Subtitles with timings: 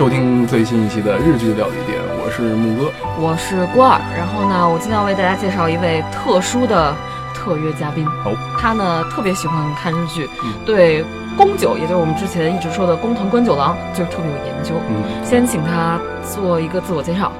[0.00, 2.90] 收听最新一期的日剧料理店，我是木哥。
[3.20, 6.96] 我是郭二，然后呢，我今天要为大家介绍一位特殊的
[7.34, 8.06] 特约嘉宾。
[8.24, 11.04] 哦，他呢特别喜欢看日剧，嗯对
[11.36, 14.72] 宫酒，也就是我们之前一直说的宫藤官九郎，就是特别有研究。
[14.88, 17.30] 嗯，先请他做一个自我介绍。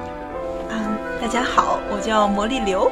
[0.69, 2.91] 嗯，大家好，我叫魔力流，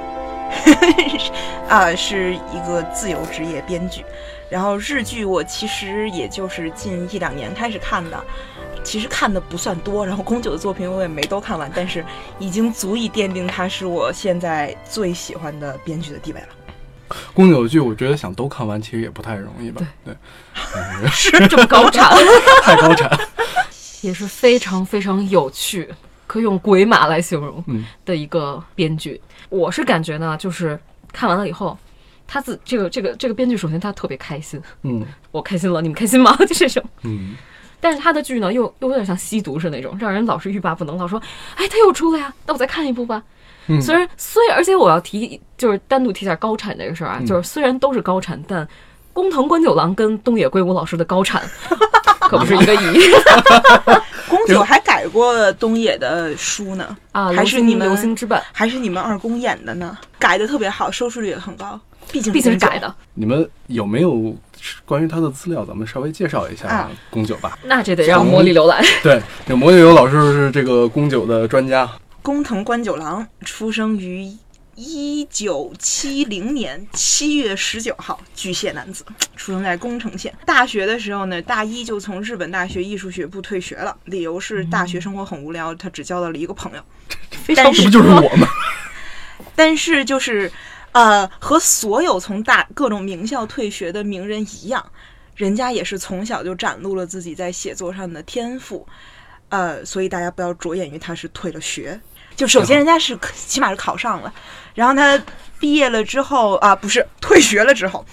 [1.70, 4.04] 啊，是一个自由职业编剧。
[4.50, 8.18] 然后日剧我其实也就是近一两年开始看的，
[8.84, 10.06] 其实看的不算多。
[10.06, 12.04] 然后宫九的作品我也没都看完，但是
[12.40, 16.48] 已经足以奠定他是我现在最喜欢的编剧的地位了。
[17.34, 19.82] 宫九的剧我觉得想都看完其实也不太容易吧？
[20.06, 20.14] 对，
[21.02, 22.08] 对 是这么高产，
[22.62, 23.10] 太高产。
[24.02, 25.90] 也是非常非常有趣，
[26.26, 29.20] 可以用鬼马来形容嗯的一个编剧。
[29.50, 30.80] 我是感觉呢，就是
[31.12, 31.78] 看完了以后，
[32.28, 36.34] 他自这个这个这个编剧，首先他特别开心，嗯我开心了，你们开心吗？
[36.46, 36.82] 就这种。
[37.02, 37.36] 嗯，
[37.82, 41.22] 但是他的剧呢，又又有点像吸毒似的那种，让人老是欲罢不能，老说，
[41.56, 43.22] 哎，他又出了呀，那我再看一部吧。
[43.72, 48.68] 嗯虽然虽而且我要提，就是单独提一下高产这个事儿啊，嗯就是虽然都是高产，但
[49.14, 51.44] 工藤官九郎跟东野圭吾老师的高产
[52.22, 53.00] 可不是一个意义
[54.28, 57.32] 宫九还改过东野的书呢， 啊。
[57.32, 61.80] 还是你们流星之本，还是你们二宫演的呢，改的特别好，收视率也很高。
[62.12, 64.36] 毕竟毕竟是改的，你们有没有
[64.86, 65.66] 关于他的资料？
[65.66, 67.58] 咱们稍微介绍一下啊宫九吧。
[67.64, 68.84] 那这得让魔力浏览。
[69.04, 71.90] 对，这魔力流老师是这个宫九的专家。
[72.22, 74.30] 工藤官九郎出生于
[74.76, 79.04] 一九七零年七月十九号，巨蟹男子，
[79.36, 80.34] 出生在宫城县。
[80.46, 86.82] 大学的时候呢，大一就从日本大学艺术学部退学了，理由是大学生活很无聊，他只交到了一个朋友。
[87.48, 88.48] 这不就是我吗？
[89.56, 90.50] 但是就是，
[90.92, 94.86] 呃，和所有从大各种名校退学的名人一样，
[95.36, 98.88] 人家也是从小就展露了自己在写作上的天赋，
[99.50, 102.00] 呃，所以大家不要着眼于他是退了学。
[102.36, 104.34] 就首先人家是起码是考上了，
[104.74, 105.22] 然后他
[105.60, 108.06] 毕业了之后啊、不是退学了之后，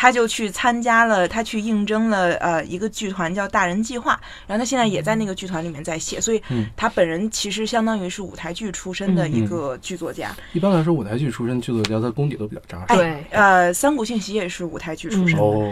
[0.00, 10.34] 他就去参加了，他去应征了呃一个剧团叫大人计划，然后他现在也在那个剧团里面在写，所以嗯他本人其实相当于是舞台剧出身的一嗯个剧作家。
[10.54, 12.84] 一般来说，舞台剧出身剧作家他功底都比较扎实。
[12.94, 15.42] 哎对呃，三谷幸喜也是舞台剧出身的。
[15.44, 15.70] 哦，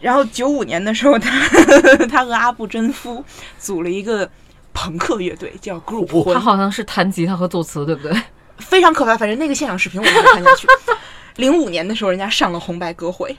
[0.00, 1.30] 然后九五年的时候，他
[2.10, 3.22] 他和阿部真夫
[3.58, 4.26] 组了一个
[4.72, 8.18] 朋克乐队，叫 Group 哦，他好像是弹吉他和作词，对不对？
[8.56, 9.14] 非常可怕。
[9.18, 10.66] 反正那个现场视频我没看下去。
[11.36, 13.36] 零五年的时候，人家上了红白歌会。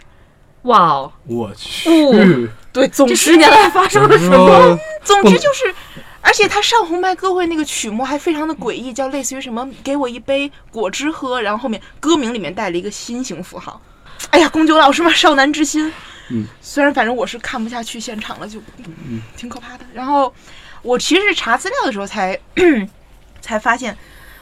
[0.67, 4.79] 哇哦，我去，哦 对，总之这十年来发生了什么？
[5.03, 5.73] 总之就是，
[6.21, 13.81] 而且他上红白歌会那个曲目还非常的诡异，叫类似于什么“给我一杯果汁喝”，然后后面歌名里面带了一个心形符号。
[14.29, 15.91] 哎呀，宫九老师嘛，少男之心。
[16.29, 19.85] 嗯，虽然反正我是看不下去现场了，就嗯挺可怕的。
[19.93, 20.33] 然后
[20.81, 22.37] 我其实是查资料的时候才
[23.41, 23.97] 才发现。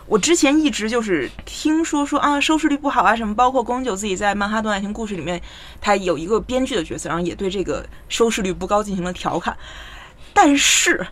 [0.08, 5.42] 我之前一直就是听说说啊，收视率不好啊什么，包括宫九自己在《曼哈顿爱情故事》里面，
[5.82, 9.58] 他有一个编剧的角色，然后也对这个收视率不高进行了调侃。
[10.32, 11.08] 但是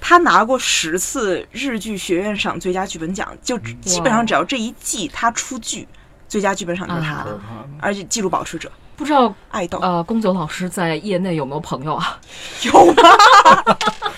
[0.00, 5.86] 他拿过十次日剧学院赏最佳剧本奖，就基本上只要这一季他出剧，
[6.28, 12.18] 最佳剧本赏就是他的，啊而且纪录保持者不知道爱豆、呃，宫九老师在业内有没有朋友啊？
[12.64, 13.02] 有吗？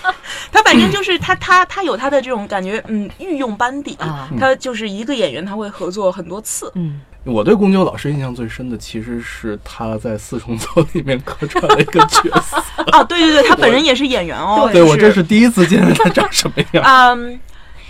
[0.51, 6.71] 他反正就是他他他有他的这种感觉，嗯，御用班底啊他就是一个演员，他会合作很多次。
[6.75, 12.57] 嗯，我对宫九老师印象最深的，其实是他在四重奏里面客串了一个角色。
[12.91, 14.69] 啊，对对对，他本人也是演员哦。
[14.71, 17.39] 对我这是第一次见他长什么样，嗯，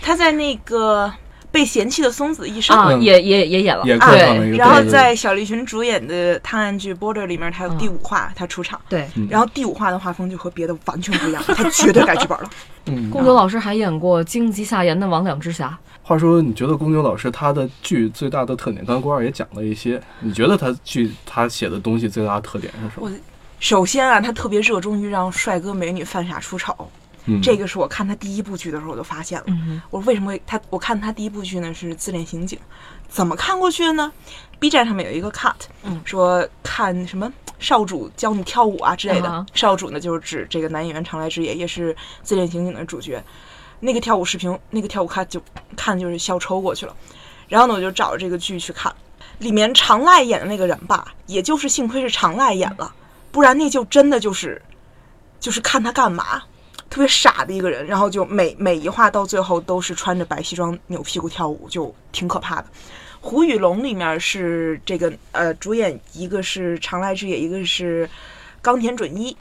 [0.01, 1.11] 他在那个
[1.51, 3.01] 被嫌弃的松子一生。
[3.01, 4.57] 也也也演了，也啊客串了一个。
[4.57, 9.07] 然后在小栗旬主演的探案剧《Border》里面，他有第五话他出场，对。
[9.15, 12.49] 嗯然后第五话的画风就和别的完全不一样，他绝对改剧本了。
[12.87, 15.67] 嗯，宫九老师还演过荆棘下言的《魍魉之匣》，
[16.01, 23.07] 话说，你觉得宫九老师他的剧最大的特点，刚才郭二也讲了一些，你觉得他剧他写的东西最大的特点是什么？
[23.07, 23.11] 我
[23.59, 26.75] 首先啊，他特别热衷于让帅哥美女犯傻出丑，
[27.25, 29.45] 嗯，这个是我看他第一部剧的时候我就发现了。
[29.47, 30.59] 嗯我为什么会他？
[30.69, 32.57] 我看他第一部剧呢是《自恋刑警》，
[33.07, 34.11] 怎么看过去的呢
[34.59, 35.53] ？B 站上面有一个 cut，
[35.83, 39.29] 嗯说看什么少主教你跳舞啊之类的。
[39.29, 43.23] 啊少主呢就是指这个男演员常濑智也，也是《自恋刑警》的主角。
[43.79, 45.41] 那个跳舞视频，那个跳舞 cut 就
[45.75, 46.95] 看就是笑抽过去了。
[47.47, 48.93] 然后呢，我就找这个剧去看，
[49.39, 52.93] 里面常濑演的那个人吧，也就是幸亏是常濑演了，
[53.31, 54.61] 不然那就真的就是
[55.39, 56.43] 就是看他干嘛。
[56.91, 62.65] 特别傻的一个人，然后就每每一话到最后都是穿着白西装扭屁股跳舞，就挺可怕的。
[63.21, 68.09] 胡与龙里面是这个呃主演，一个是长濑智也，一个是
[68.61, 69.35] 冈田准一。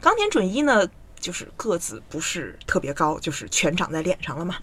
[0.00, 0.84] 冈田准一呢，
[1.20, 4.56] 就是个子不是特别高，就是全长在脸上了嘛。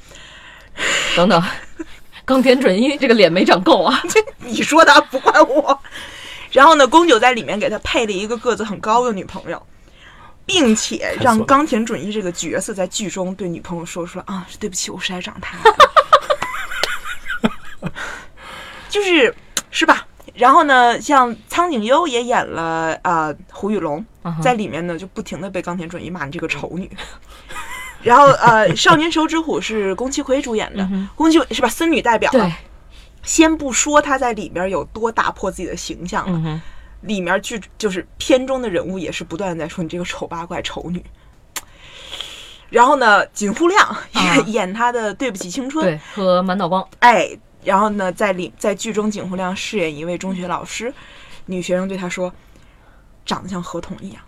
[1.15, 1.41] 等等，
[2.25, 4.01] 冈田准一这个脸没长够啊！
[4.43, 5.79] 你说的不怪我。
[6.51, 9.65] 然后呢，宫九在里面给他配了一个个子很高的女朋友，
[10.45, 15.63] 并且让冈田准一这个角色在剧中对女朋友说出来啊，对不起，我实在长太矮
[17.81, 17.91] 了，
[18.89, 19.33] 就是
[19.71, 20.05] 是吧？
[20.33, 24.03] 然后呢，像苍井优也演了啊、呃胡宇龙，
[24.41, 26.89] 在里面呢就不停的被冈田准一骂你这个丑女。
[28.01, 31.69] 然后呃，《少年手指虎》是宫崎葵主演的，宫崎葵是吧？
[31.69, 32.53] 森女代表啊对，
[33.21, 36.61] 先不说他在里边有多打破自己的形象了，
[37.03, 41.03] 里面剧就是片中的人物也是不断在说你这个丑八怪丑女。
[42.69, 47.29] 然后呢，锦户亮演、啊演他的《对不起青春》，对，和满岛光，哎，
[47.63, 50.91] 然后呢，在里在剧中，景户亮饰演一位中学老师，
[51.45, 52.33] 女学生对他说，
[53.25, 54.21] 长得像合同一样，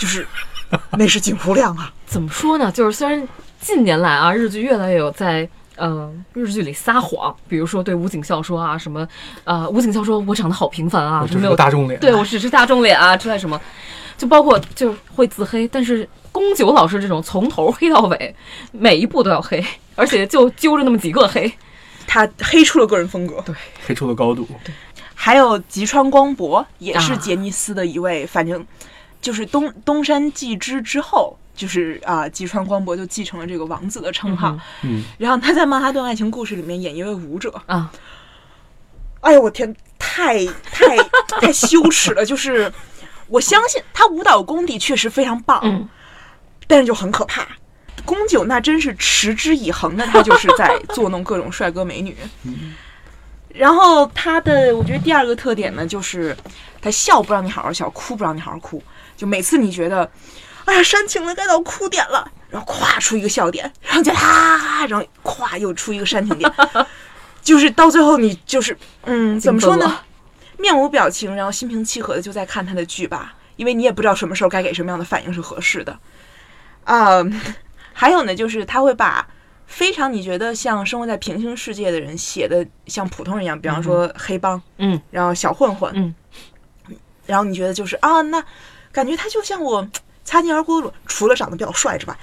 [0.00, 0.26] 就是
[0.98, 2.72] 那是景户亮啊，怎么说呢？
[2.72, 3.28] 就是虽然
[3.60, 5.48] 近年来啊，日剧越来越有在。
[5.78, 9.06] 呃，日剧里撒谎，比如说对武警校说啊什么，
[9.44, 13.60] 呃，武警校说我长得好平凡啊，我只是就没有大众脸，对我只是大众脸啊之类什么，
[14.16, 18.34] 就包括就会自黑，但是宫九老师这种从头黑到尾，
[18.72, 19.64] 每一步都要黑，
[19.94, 21.50] 而且就揪着那么几个黑，
[22.06, 23.42] 他黑出了个人风格。
[23.46, 23.54] 对，
[23.86, 24.46] 黑出了高度。
[24.64, 24.74] 对
[25.14, 28.64] 还有吉川光博也是啊杰尼斯的一位，反正
[29.20, 31.36] 就是东东山纪之之后。
[31.58, 37.90] 就是啊，吉川光博就继承了这个王子的称号，嗯，然后他在《曼哈顿爱情故事》里面演一位舞者，啊，
[39.22, 40.96] 哎呦我天，太太
[41.40, 42.24] 太羞耻了！
[42.24, 42.72] 就是
[43.26, 45.88] 我相信他舞蹈功底确实非常棒，嗯
[46.68, 47.46] 但是就很可怕。
[48.04, 52.16] 宫九那真是持之以恒的，他就是在作弄各种帅哥美女。
[52.44, 52.76] 嗯
[53.54, 56.36] 然后他的，我觉得第二个特点呢，就是
[56.80, 58.80] 他笑不让你好好笑，哭不让你好好哭。
[59.16, 60.08] 就每次你觉得，
[60.68, 66.52] 哎呀，煽情的，该到哭点了，然后咵出一个笑点，然后就哈，然后咵又出一个煽情点，
[67.40, 70.00] 就是到最后你就是，嗯，怎么说呢？
[70.58, 75.98] 面无表情，然后心平气和的就在看他的剧吧，因为你也不知道什么时候该给什么样的反应是合适的。
[76.84, 77.24] 啊、
[77.94, 79.26] 还有呢，就是他会把
[79.66, 86.14] 非常你觉得像生活在平行世界的人写的像普通人一样，比方说黑帮，嗯，然后小混混，嗯，
[87.24, 88.44] 然后你觉得就是啊，那
[88.92, 89.88] 感觉他就像我
[90.28, 92.18] 擦肩而过的，除了长得比较帅之外，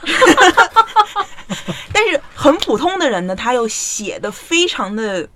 [1.92, 5.28] 但是很普通的人呢，他又写的非常的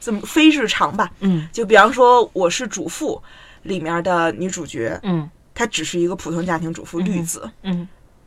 [0.00, 1.08] 怎么非日常吧？
[1.20, 1.48] 嗯。
[1.52, 3.16] 就比方说《我是主妇》
[3.62, 5.30] 里面的女主角，嗯。
[5.54, 7.86] 她只是一个普通家庭主妇绿子，嗯，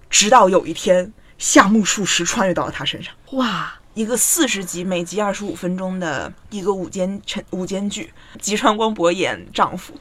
[0.09, 3.13] 直到有一天夏目漱石穿越到了她身上。
[3.31, 9.93] 哇，一个四十集，每集二十五分钟的一个午间晨午间剧，吉川光博演丈夫，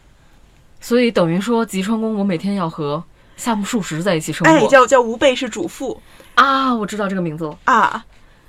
[0.83, 3.03] 所以等于说吉川公博每天要和
[3.37, 6.01] 夏目漱石在一起生活，哎，叫叫吾辈是主妇
[6.35, 7.59] 啊，我知道这个名字了。
[7.65, 8.05] 啊，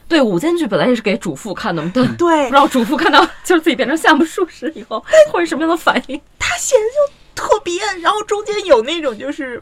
[0.08, 6.22] 对，午间剧本来也是给主妇看的，嘛， 对对知，道主妇看到就是自己变成夏目漱石以后会是什么样的反应。
[6.40, 9.62] 他写的就特别，然后中间有那种就是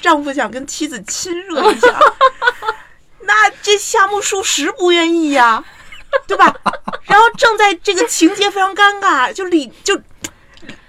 [0.00, 1.98] 丈夫想跟妻子亲热一下，
[3.22, 5.62] 那这夏目漱石不愿意呀、
[6.26, 6.54] 对吧？
[7.04, 9.96] 然后正在这个情节非常尴尬，就里就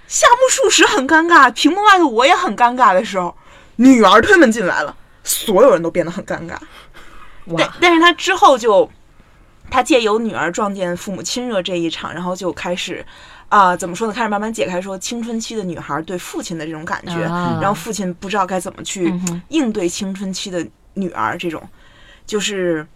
[0.06, 3.36] 夏目漱石很尴尬，屏幕外的我也很尴尬的时候，
[3.80, 4.94] 女儿推门进来了，
[5.24, 6.54] 所有人都变得很尴尬。
[7.46, 8.88] 但哇，但是他之后就，
[9.70, 13.04] 他借由女儿撞见父母亲热这一场，然后就开始，
[13.48, 14.12] 啊、怎么说呢？
[14.12, 19.10] 开始慢慢解开说青春期的女孩对父亲的这种感觉，啊然后父亲不知道该怎么去
[19.48, 21.66] 应对青春期的女儿这种，
[22.26, 22.86] 就是，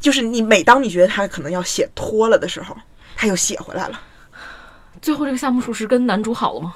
[0.00, 2.74] 就是你每当你觉得他可能要写脱了的时候，
[3.14, 4.00] 他又写回来了。
[5.02, 6.74] 最后这个夏目漱石跟男主好了吗？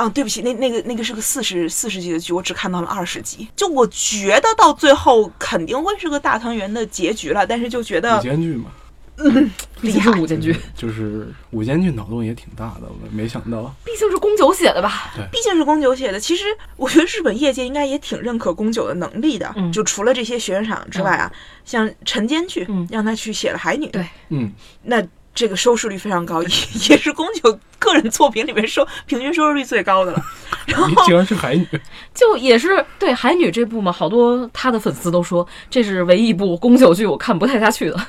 [0.00, 3.46] 啊，对不起，那那个那个是个四十四十集的剧，我只看到了二十集。
[3.54, 8.70] 就我觉得到最后肯定会是个大团圆的结局了，但是就觉午得间剧嘛，
[9.82, 13.74] 毕竟是五间剧，就是五间剧脑洞也挺大的，我没想到。
[13.84, 15.12] 毕竟是宫九写的吧？
[15.14, 16.44] 对毕竟是宫九写的，其实
[16.76, 19.52] 我觉得日本业界应该也挺认可宫九的能力的。
[19.56, 21.30] 嗯就除了这些学院场之外啊，
[21.66, 24.50] 像晨间剧，嗯让他去写了《海女》，对嗯，
[24.84, 26.48] 那这个收视率非常高，也
[26.90, 30.22] 也是宫九个人作品里面收平均收视率最高的了。
[30.66, 31.66] 然后你竟然是海女，
[32.14, 38.00] 就也是对《海女》这部嘛，好多他的粉丝都说这是唯一一部宫九剧我看不太下去的。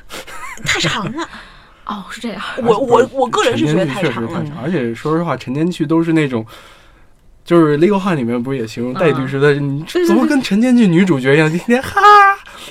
[0.66, 1.28] 太长了，
[1.86, 2.42] 哦，是这样。
[2.58, 4.28] 我我我个人是觉得太长了。
[4.28, 6.46] 实太长，而且说实话，晨间剧都是那种。
[7.44, 12.00] 就是《legal 汉》里面不是也形容戴律师的，你怎么跟晨间剧女主角一样，天天哈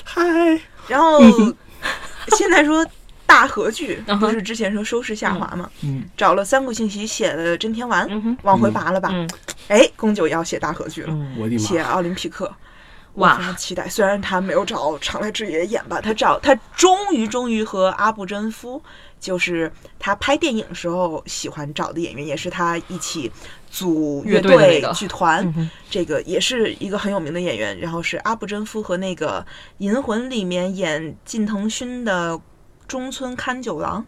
[0.05, 0.23] 嗨，
[0.87, 1.19] 然后
[2.37, 2.83] 现在说
[3.31, 9.29] 大河剧，不是之前说收视下滑嘛，嗯，找了三股信息写的真田丸，往回拔了吧，嗯。
[9.69, 11.61] 哎，宫九要写大河剧了，嗯，我的妈！
[11.61, 12.53] 写奥林匹克。
[13.15, 13.37] 哇。
[13.37, 18.81] 非常期待，虽然他没有找长濑智也演吧，他找他终于终于和阿部真夫，
[19.17, 23.31] 就是他拍电影时候喜欢找的演员，也是他一起
[23.69, 24.93] 组乐乐队那个。
[24.93, 27.79] 剧团，嗯这个也是一个很有名的演员。
[27.79, 29.41] 然后是阿部真夫和那个
[29.77, 32.39] 《银魂》里面演近藤勋的
[32.91, 34.05] 中村勘九郎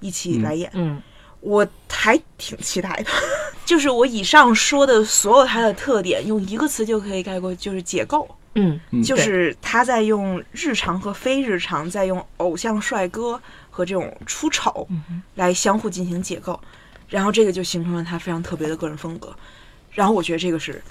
[0.00, 1.00] 一起来演，嗯
[1.40, 3.10] 我还挺期待的。
[3.64, 8.28] 就是我以上说的所有他的特点，用一个词就可以概括，就是解构。
[8.54, 13.40] 嗯嗯就是他在用日常和非日常，在用偶像帅哥
[13.70, 14.86] 和这种出丑
[15.36, 16.60] 来相互进行解构，
[17.08, 19.34] 然后这个就形成了他非常特别的个人风格。
[19.90, 20.82] 然后我觉得这个是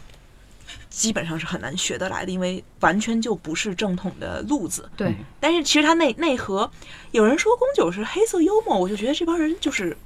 [0.92, 4.88] 基本上是很难学得来的，因为完全就不是正统的路子。
[4.96, 6.70] 对，但是其实他内内核，
[7.12, 9.98] 有人说宫九是黑色幽默，我就觉得这帮人就是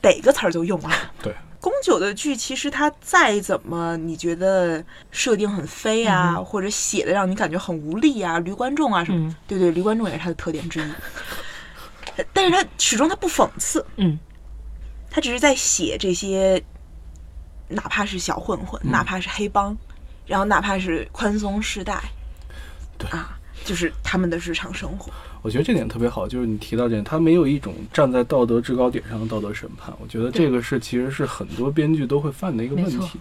[0.00, 1.12] 逮个词儿就用啊。
[1.22, 6.44] 对，宫九的剧其实他再怎么你觉得设定很飞啊，嗯。
[6.44, 9.36] 或者写的让你感觉很无力啊，驴观众啊什么，嗯。
[9.46, 10.92] 对对，驴观众也是他的特点之一。
[12.32, 14.18] 但是他始终他不讽刺，嗯。
[15.10, 16.62] 他只是在写这些，
[17.68, 18.90] 哪怕是小混混，嗯。
[18.90, 19.76] 哪怕是黑帮，
[20.26, 22.02] 然后哪怕是宽松世代，
[22.96, 25.12] 对啊，就是他们的日常生活。
[25.42, 29.92] 我觉得这点特别好，就是你提到这点，他没有一种站在道德制高点上的道德审判。
[30.00, 33.18] 我觉得这个是其实是很多编剧都会犯的一个问题。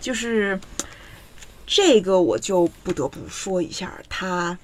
[0.00, 0.58] 就是
[1.66, 4.56] 这个，我就不得不说一下他。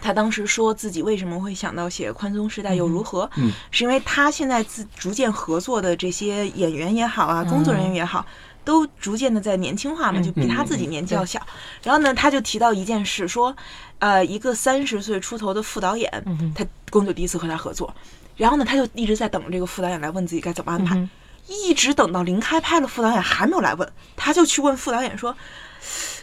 [0.00, 8.26] 他当时说自己为什么会想到写《宽松时代又如何》，嗯是因为他现在自逐渐合作的这些演员也好啊，工作人员也好，
[8.64, 11.40] 都逐渐的在年轻化嘛，嗯就比他自己年纪要小。
[11.82, 13.54] 然后呢，他就提到一件事，说，
[13.98, 16.10] 呃，一个三十岁出头的副导演，
[16.54, 17.94] 他工作第一次和他合作，
[18.36, 21.08] 然后呢，他就一直在等这个副导演来问自己该怎么安排。
[21.48, 25.36] 一直等到临开拍了，副导演还没有来问，他就去问副导演说：“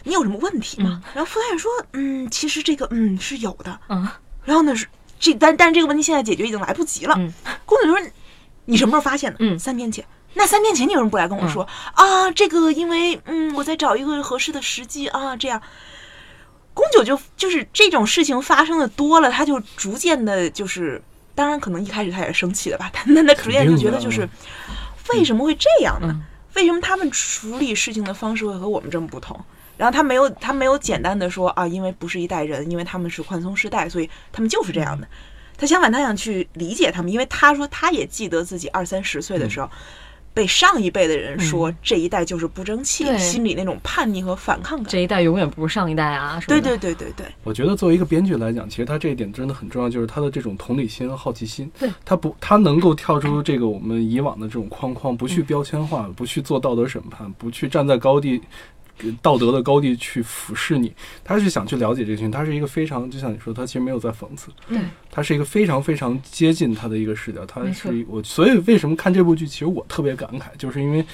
[0.04, 3.78] 你有什么问题吗？”然后副导演说：“嗯，其实这个嗯是有的。
[3.90, 4.08] 嗯”
[4.44, 4.86] 然后呢是
[5.20, 7.14] 这，但但这个问题现在解决已经来不及了。
[7.18, 7.32] 嗯
[7.66, 8.10] 公子就说
[8.64, 10.02] ：“你什么时候发现的？”嗯三天前。
[10.34, 12.30] 那三天前你为什么不来跟我说、啊？
[12.30, 15.60] 这个因为嗯我在找一个合适的时机啊，这样。
[16.72, 21.02] 宫九就就是这种事情发生的多了，他就逐渐的，就是
[21.34, 24.26] 当然可能一开始他也是生气的吧， 但那他逐渐就觉得就是
[25.12, 26.08] 为什么会这样呢？
[26.10, 26.22] 嗯
[26.54, 29.38] 为什么他们处理事情的方式会和我们这么不同？
[29.76, 35.06] 然后他没有他没有简单的说啊，因为不是一代人，因为他们是宽松世代，所以他们就是这样的。
[35.56, 39.70] 他相反，他想去理解他们，因为他说他也记得自己二三十岁的时候。
[40.32, 44.86] 被上一辈的人说这一代就是不争气，心里那种叛逆和反抗感。
[44.88, 51.70] 这一代永远不如上一代啊，什么对的对对对对，我觉得作为一个编剧来讲，其实他这一点真的很重要，就是他的这种同理心和好奇心。
[51.78, 58.40] 对，他不，他能够跳出这个我们以往的这种框框，不去标签化，不去做道德审判，不去站在高地。
[59.22, 60.92] 道德的高地去俯视你，
[61.22, 64.78] 他是想去了解这群，他是一个非常，就像你说，他其实没有在讽刺，对，
[65.10, 71.04] 他是一个非常非常接近他的一个视角，他是一我，所以为什么看这部剧，其实我特别感慨，就是因为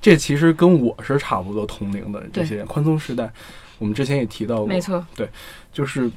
[0.00, 3.30] 这其实跟我是差不多同龄的这些人，宽松时代，
[3.78, 5.28] 我们之前也提到过，没错，对
[5.72, 6.10] 就是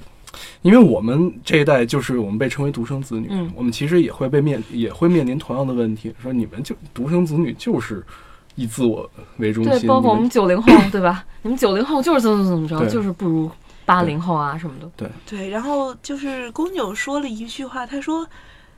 [0.62, 3.52] 因为我们这一代就是我们被称为独生子女，嗯。
[3.56, 8.02] 我们其实也会被面也会面临同样的问题，说你们就独生子女就是
[8.56, 11.24] 以自我为中心对，包括我们九零后， 对吧？
[11.42, 13.50] 你们九零后就是怎么怎么着，就是不如
[13.86, 14.90] 八零后啊什么的。
[14.96, 18.28] 对对，然后就是公牛说了一句话，他说：“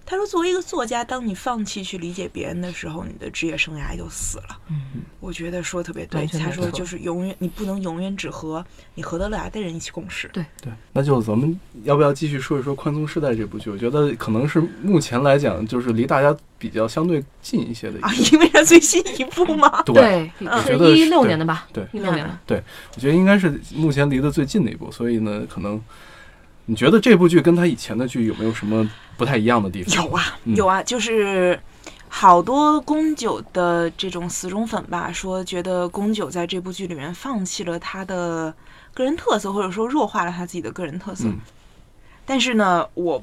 [0.05, 6.27] 他说作为一个作家，当你放弃去理解别人的时候，你的职业生涯就死了。”嗯，我觉得说特别对。
[6.27, 8.63] 他说就是永远，你不能永远只和
[8.95, 10.29] 你合得来的人一起共事。
[10.33, 13.69] 对对，那就咱们要不要继续说一说《宽松时代》这部剧？
[13.69, 18.01] 我觉得可能是目前来讲，就是离大家比较相对近一些的一。
[18.01, 19.81] 啊， 因为它最新一部嘛。
[19.83, 21.67] 对，是觉得一六年的吧？
[21.71, 22.63] 对一六年的。
[22.95, 25.81] 我觉得应该是目前离得最近的一部，所以呢，可能
[26.65, 30.05] 你觉得这部剧跟他以前的剧有没有什么不太一样的地方？
[30.05, 31.59] 有啊，嗯有啊，就是
[32.07, 38.53] 好多宫九的这种死忠粉吧，说觉得宫九在这部剧里面放弃了他的
[38.93, 41.25] 个人特色，或者说弱化了他自己的个人特色。
[41.25, 41.37] 嗯
[42.25, 43.21] 但是呢，我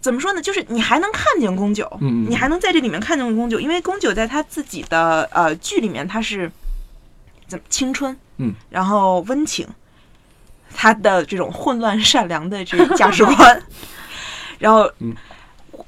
[0.00, 0.40] 怎么说呢？
[0.40, 6.50] 就是你还能看见宫九，你还能在这里面看见宫九，因为宫九在他自己的呃剧里面他是
[7.46, 9.68] 怎么青春，嗯，然后温情，
[10.74, 13.62] 他的这种混乱善良的这个价值观，
[14.58, 15.14] 然后嗯。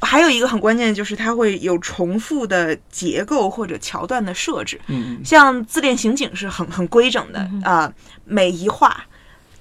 [0.02, 5.24] 还有一个很关键的就是它会有重复的结构或者桥段的设置，嗯嗯。
[5.24, 7.90] 像自恋刑警是很很规整的啊、
[8.24, 9.04] 每一话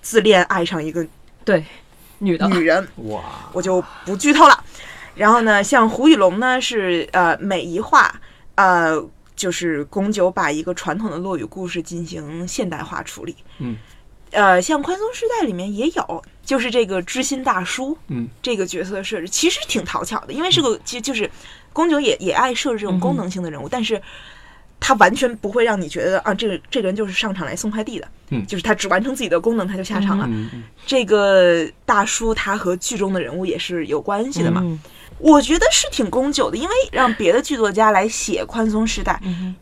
[0.01, 1.03] 自恋爱上一个
[1.45, 1.65] 对，
[2.19, 3.21] 女的，女人，哇，
[3.53, 4.63] 我就不剧透了。
[5.15, 8.13] 然后呢，像胡宇龙呢是呃每一话
[8.55, 9.01] 呃
[9.36, 13.36] 就是宫九把一个传统的落语故事进行现代化处理。
[13.59, 13.77] 嗯。
[14.38, 21.29] 呃，像宽松时代里面也有，就是这个知心大叔，嗯，这个角色设置其实挺讨巧的，因为是个其实就是
[21.74, 24.00] 宫九也也爱设置这种功能性的人物，但是
[24.79, 30.27] 他完全不会让你觉得啊，这个这个人就是上场来送快递的，嗯就是他只完成自己的功能他就下场了。
[30.29, 34.79] 嗯嗯这个大叔他和剧中的人物也是有关系的嘛，嗯
[35.17, 39.56] 我觉得是挺宫九的，因为让别的剧作家来写宽松时代，嗯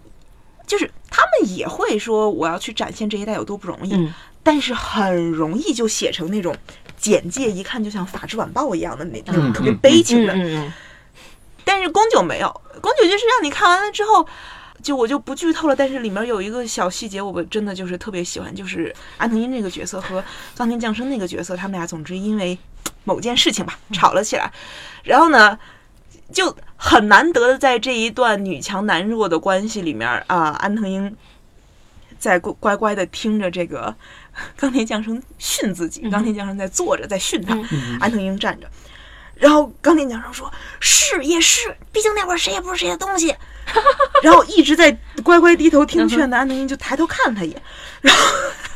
[0.67, 4.13] 就是他们也会说我要去展现这一代有多不容易，嗯
[4.45, 6.55] 但是很容易就写成那种
[6.95, 10.33] 简介，一看就像《法制晚报》一样的那那种嗯特别悲情的。
[11.63, 14.25] 但是宫九没有，宫九就是让你看完了之后，
[14.83, 15.75] 就我就不剧透了。
[15.75, 20.23] 但是里面有一个小细节，我真的就是特别喜欢，就是安藤英这个角色和
[20.53, 22.55] 藏田将生那个角色，他们俩总之因为
[23.03, 24.51] 某件事情吧吵了起来，
[25.03, 25.57] 然后呢。
[26.33, 31.15] 就很难得的在这一段女强男弱的关系里面啊，安藤英
[32.17, 33.95] 在乖乖乖的听着这个
[34.57, 37.97] 冈田将生训自己，冈田将生在坐着在训他，嗯。
[37.99, 38.69] 安藤英站着，
[39.35, 43.35] 然后冈田将生说：“是也是，毕竟那会儿谁也不是谁的东西。
[44.21, 47.61] ”然后一直在乖乖低头听劝的安藤英就抬头看了他一眼，
[48.01, 48.21] 然后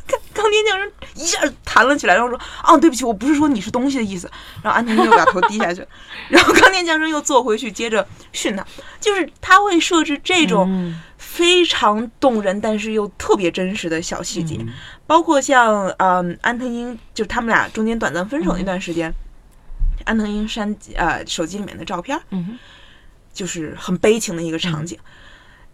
[0.08, 4.30] 冈冈田将生一下弹了起来，然后说：“啊，对不起，我不是说你是东西的意思。”
[4.64, 5.86] 然后安藤英又把头低下去，
[6.30, 8.66] 然后钢铁匠生又坐回去，接着训他，
[9.00, 10.66] 就是他会设置这种。
[10.70, 11.02] 嗯
[11.32, 14.68] 非常动人，但是又特别真实的小细节，嗯。
[15.06, 19.14] 包括像嗯安藤英，就是他们俩中间短暂分手那段时间，
[20.06, 22.58] 安藤英删呃手机里面的照片，嗯
[23.32, 24.98] 就是很悲情的一个场景，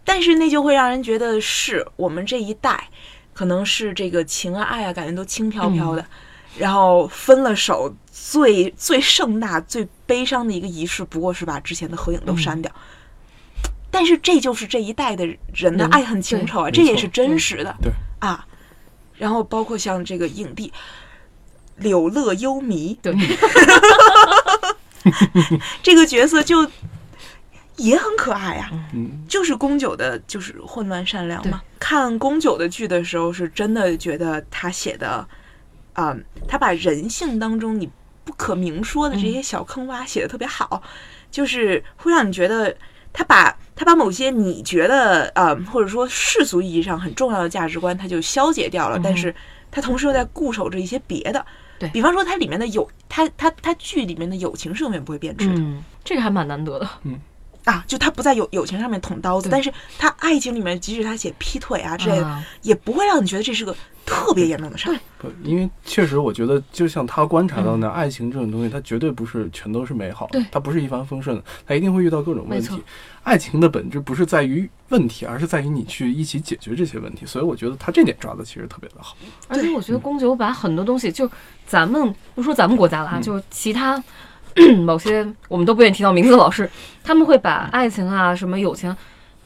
[0.03, 2.89] 但是那就会让人觉得是我们这一代，
[3.33, 6.05] 可能是这个情啊爱啊，感觉都轻飘飘的。
[6.57, 12.72] 然后分了手，最最盛大、最悲伤的一个仪式，不过是把之前的合影都删掉。
[13.96, 17.74] 但是这就是这一代的人的爱恨情仇啊，这也是真实的。
[17.81, 18.46] 对啊，
[19.18, 20.74] 然后包括像这个影帝
[21.77, 23.16] 柳乐优弥对，
[25.81, 26.70] 这个角色就
[27.77, 31.62] 也很可爱啊，嗯就是宫九的，就是混乱善良嘛。
[31.79, 35.25] 看宫九的剧的时候，是真的觉得他写的，
[35.94, 36.14] 啊、
[36.48, 37.90] 他把人性当中你
[38.25, 40.84] 不可明说的这些小坑洼写的特别好，
[41.31, 42.75] 就是会让你觉得
[43.17, 49.33] 他把他把某些你觉得呃或者说世俗意义上很重要的价值观，他就消解掉了，但是
[49.71, 51.43] 他同时又在固守着一些别的。
[51.77, 55.55] 对比方说，它里面的友，它它它剧里面的友情是永远不会变质的。
[55.57, 56.89] 嗯，这个还蛮难得的。
[57.65, 63.75] 啊，就他不在友友情上面捅刀子，但是他爱情里面，即使他写劈腿啊之类的，啊也不会让你觉得这是个
[64.05, 64.95] 特别严重的事儿。
[65.17, 72.81] 不，因为确实，我觉得就像他观察到的，爱情这种东西，它绝对不是全都是美好的对，它不是一帆风顺的，它一定会遇到各种问题。
[73.23, 77.25] 爱情的本质不是在于问题，而是在于你去一起解决这些问题。
[77.25, 79.17] 所以我觉得他这点抓的其实特别的好。
[79.47, 81.27] 而且我觉得宫九把很多东西，就
[81.65, 84.01] 咱们不说咱们国家了啊，嗯就其他
[84.85, 86.70] 某些我们都不愿意提到名字的老师，
[87.03, 88.96] 他们会把爱情啊、什么友情，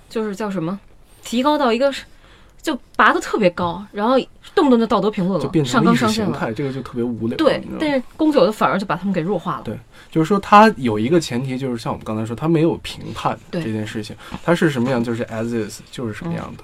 [0.09, 0.79] 就是叫什么，
[1.23, 1.93] 提高到一个
[2.61, 4.19] 就拔得特别高，然后
[4.53, 6.31] 动不动就道德评论了，就变上成意识纲上线了。
[6.31, 7.37] 形态，这个就特别无聊。
[7.37, 9.61] 对但是宫九的反而就把他们给弱化了。
[9.63, 9.77] 对
[10.11, 16.63] 就是说，他有一个前提，就是像我们刚才说，他没有评判这件事情，他是什么样就是 as is，就是什么样的，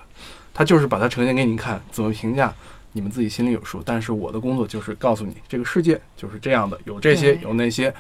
[0.53, 2.53] 他就是把它呈现给你看，怎么评价
[2.91, 3.81] 你们自己心里有数。
[3.86, 7.93] 但是我的工作就是告诉你，这个世界就是这样的，有这些，有那些，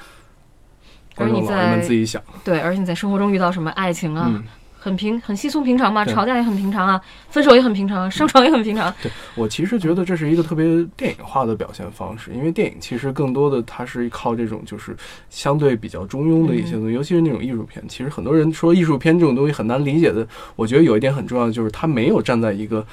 [1.15, 2.21] 而你观众老爷们在自己想。
[2.43, 4.43] 对，而且你在生活中遇到什么爱情啊，嗯，
[4.77, 8.93] 很平很稀松平常嘛，吵架也很平常啊，分手也很平常啊，上床也很平常。
[9.01, 14.95] 对我其实觉得这是一个特别电影化的表现方式，因为电影其实更多的它是靠这种就是
[15.29, 17.83] 相对比较中庸的一些东西，尤其是那种艺术片。
[17.87, 22.85] 其实很多人说艺术片这种东西很难理解的，我觉得有一点很重要的就是它没有站在一个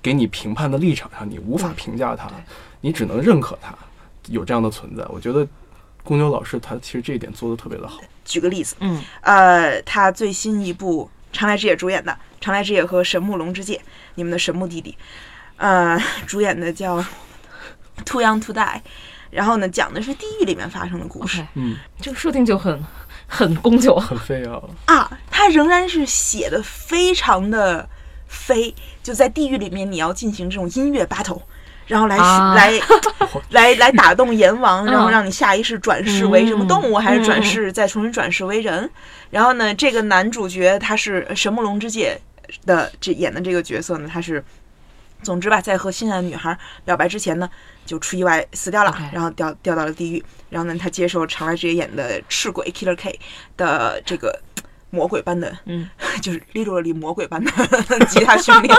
[0.00, 2.28] 给你评判的立场上，你无法评价它，
[2.80, 3.72] 你只能认可它
[4.28, 5.04] 有这样的存在。
[5.08, 5.46] 我觉得
[6.04, 8.00] 宫牛老师他其实这一点做的特别的好。
[8.24, 13.74] 举个例子，嗯，呃，他最新一部长濑智也主演的《长濑智也和神木龙之介》，
[14.14, 14.96] 你们的神木弟弟，
[15.56, 16.98] 呃， 主演的叫
[18.04, 18.60] 《Too Young to Die》，
[19.30, 22.84] 然后呢，讲的是地狱里面发生的故事嗯，这个设定就很
[23.26, 23.96] 很宫九。
[23.96, 27.88] 很飞啊，啊，他仍然是写的非常的
[28.28, 31.42] 飞，就在地狱里面，你要进行这种音乐 battle。
[31.92, 32.72] 然后来、啊来
[33.50, 38.88] 来来打动阎王，然后嗯让你下一世转世为什么动物，还是转嗯世再重新转世为人？
[39.30, 42.18] 然后呢，这个男主角他是神木龙之介
[42.64, 44.42] 的这演的这个角色呢，他是
[45.22, 47.46] 总之吧，在和心爱的女孩表白之前呢，
[47.84, 50.24] 就出意外死掉了然后掉掉到了地狱。
[50.48, 53.20] 然后呢，他接受常来直接演的赤鬼 Killer K
[53.58, 54.40] 的这个
[54.88, 55.88] 魔鬼般的，嗯，
[56.22, 57.50] 就是 literally 魔鬼般的
[58.08, 58.76] 吉他训练。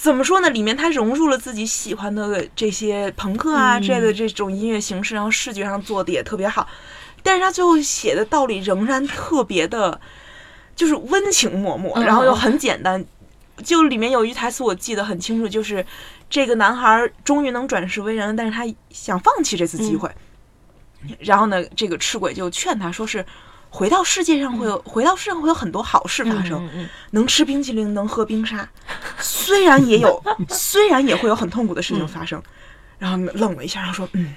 [0.00, 0.48] 怎么说呢？
[0.50, 6.68] 里面他融入了自己喜欢的这些朋克啊嗯之类的这种音乐形式，然后视觉上做的也特别好。
[7.20, 10.00] 但是他最后写的道理仍然特别的，
[10.76, 13.04] 就是温情脉脉，嗯然后又很简单。
[13.64, 15.84] 就里面有一句台词我记得很清楚，就是
[16.30, 20.08] 这个男孩终于能转世为人了，但是他想放弃这次机会。
[21.18, 23.26] 然后呢，这个赤鬼就劝他说是。
[23.70, 28.66] 回到世界上会有，回到世上会有很多好事发生，嗯嗯能吃冰淇淋，能喝冰沙，
[29.20, 32.42] 虽然也有， 虽然也会有很痛苦的事情发生。
[32.98, 34.34] 然后愣了一下，然后说：“嗯，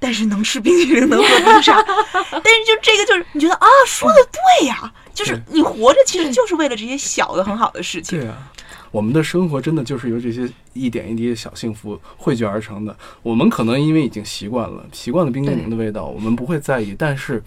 [0.00, 4.16] 但是能吃冰淇淋，能喝冰沙， 但是就这个就是你觉得啊，说的
[4.58, 8.18] 对呀，就是你活着其实就是为了这些小的很好的事情。
[8.18, 8.50] 对啊，
[8.90, 12.96] 我们的生活真的就是由这些一点一滴的小幸福汇聚而成的。
[13.22, 16.92] 我们可能因为已经习惯了，习惯了冰淇淋的味道，我们不会在意。
[16.98, 17.40] 但是，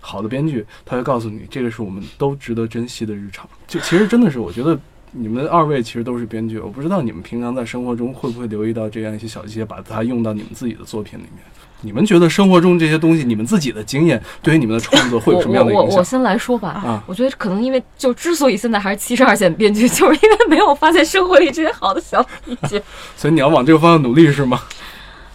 [0.00, 3.48] 好的编剧他会告诉你，这个是我们都值得珍惜的日常。
[3.68, 4.76] 就其实真的是，我觉得
[5.16, 11.44] 你们二位其实都是编剧，我不知道你们平常在生活中会不会留意到这样一些小细节，把它用到你们自己的作品里面。
[11.82, 15.88] 你们觉得生活中这些东西，你们自己的经验对于你们的创作会有什么样的影响？
[15.88, 22.82] 我我先来说吧，啊我觉得可能因为就之所以现在还是七十二线编剧，就是因为没有发现生活里这些好的小细节。
[23.16, 24.60] 所以你要往这个方向努力是吗？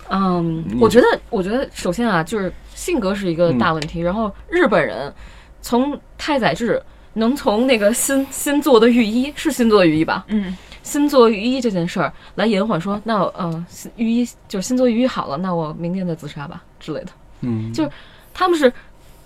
[0.10, 4.02] 嗯，我觉得，我觉得首先啊，就是性格是一个大问题。
[4.02, 5.14] 然后日本人
[5.62, 6.82] 从太宰治
[7.20, 10.26] 能从那个新新做的御医是新做的御医吧？
[10.28, 17.12] 嗯，新做御医这件事儿来延缓说，那呃，新御医就是新做御医好了，那我明天再自杀吧之类的。
[17.42, 17.90] 嗯，就是
[18.34, 18.72] 他们是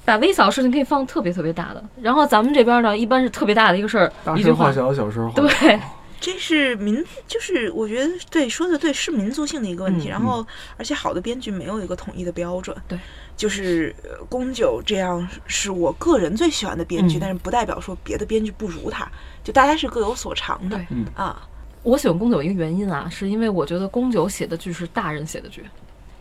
[0.05, 5.79] 把微小的事情可以放特别特别大的，然后咱们这边呢，一般是特别大的一个事儿，大事化一句话，小，小事化对，
[6.23, 10.07] 这是民，就是我觉得对说的对，是民族性的一个问题。
[10.07, 12.73] 嗯然后，而且好的编剧没有一个统一的标准。
[12.87, 12.97] 对，
[13.35, 19.05] 就是呃宫九这样是我个人最喜欢的编剧，嗯但是不代表说别的编剧不如他，
[19.43, 20.77] 就大家是各有所长的。
[20.77, 21.45] 对嗯啊，
[21.83, 25.65] 我喜欢宫九一个原因啊，是因为我觉得宫九写的剧是大人写的剧，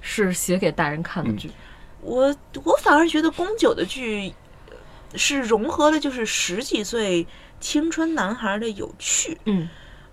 [0.01, 1.49] 是写给大人看的剧。
[2.01, 2.35] 我
[2.65, 4.35] 我反而觉得宫九的剧
[4.69, 4.77] 呃
[5.17, 7.25] 是融合了就是十几岁
[7.61, 9.69] 青春男孩的有趣嗯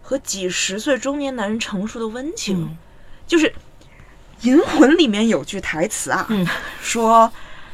[0.09, 2.63] 和几十岁中年男人成熟的温情。
[2.63, 2.77] 嗯
[3.27, 3.47] 就是
[4.41, 6.47] 《银魂》里面有句台词啊，嗯
[6.81, 7.31] 说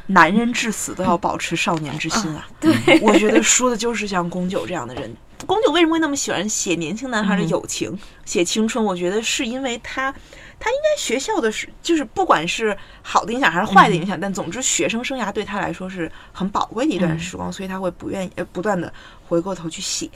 [0.08, 2.46] 男人至死都要保持少年之心啊。
[2.60, 5.16] 对，我觉得说的就是像宫九这样的人。
[5.46, 8.84] 宫九为什么会那么喜欢写年轻男孩的嗯友情、写青春？
[8.84, 10.12] 我觉得是因为他，
[10.60, 18.92] 他应该学校的是，就是不管是好的影响还是坏的影响，但总之学生生涯对他来说是很宝贵的一段嗯时光，所以他会不愿意呃不断的
[19.26, 20.10] 回过头去写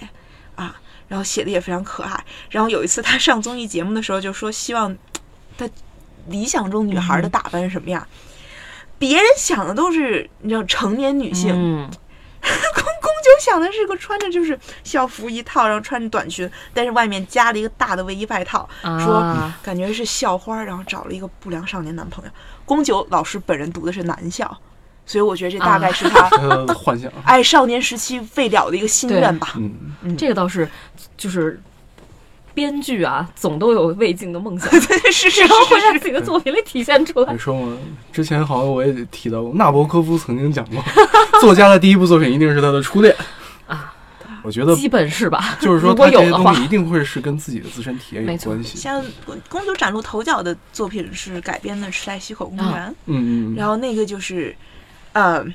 [0.55, 0.75] 啊，
[1.09, 2.23] 然后写的也非常可爱。
[2.49, 4.95] 然后有一次他上综艺节目的时候就说，希望
[5.57, 5.67] 他
[6.27, 8.07] 理想中女孩的打扮是什么样。
[8.97, 11.89] 别人想的都是你知道成年女性，嗯，
[12.41, 22.31] 宫宫九想的是个穿着就是校服一套，然后穿着短裙，但是外面加了一个大的卫衣外套，说啊感觉是校花，然后找了一个不良少年男朋友。
[22.65, 24.45] 宫九老师本人读的是男校，
[25.09, 29.55] 所以我觉得这大概是他呃， 幻想，爱少年时期未了的一个心愿吧。
[29.55, 30.69] 嗯，这个倒是
[31.17, 31.59] 就是
[32.53, 37.39] 编剧啊，总都有未尽的梦想， 是是是然后会在自己的作品里体现出来你。
[37.39, 37.75] 说嘛，
[38.13, 40.83] 之前好像我也提到过，纳博科夫曾经讲过，
[41.41, 43.15] 作家的第一部作品一定是他的初恋
[43.65, 43.91] 啊。
[44.43, 45.57] 我觉得基本是吧？
[45.59, 48.77] 就是说，如果他这些有的话东西一定会是跟自己的自身体验有关系。
[48.77, 49.03] 像
[49.49, 54.55] 公主崭露头角的作品是改编的《池袋西口公园》嗯嗯，然后那个就是，
[55.13, 55.45] 呃，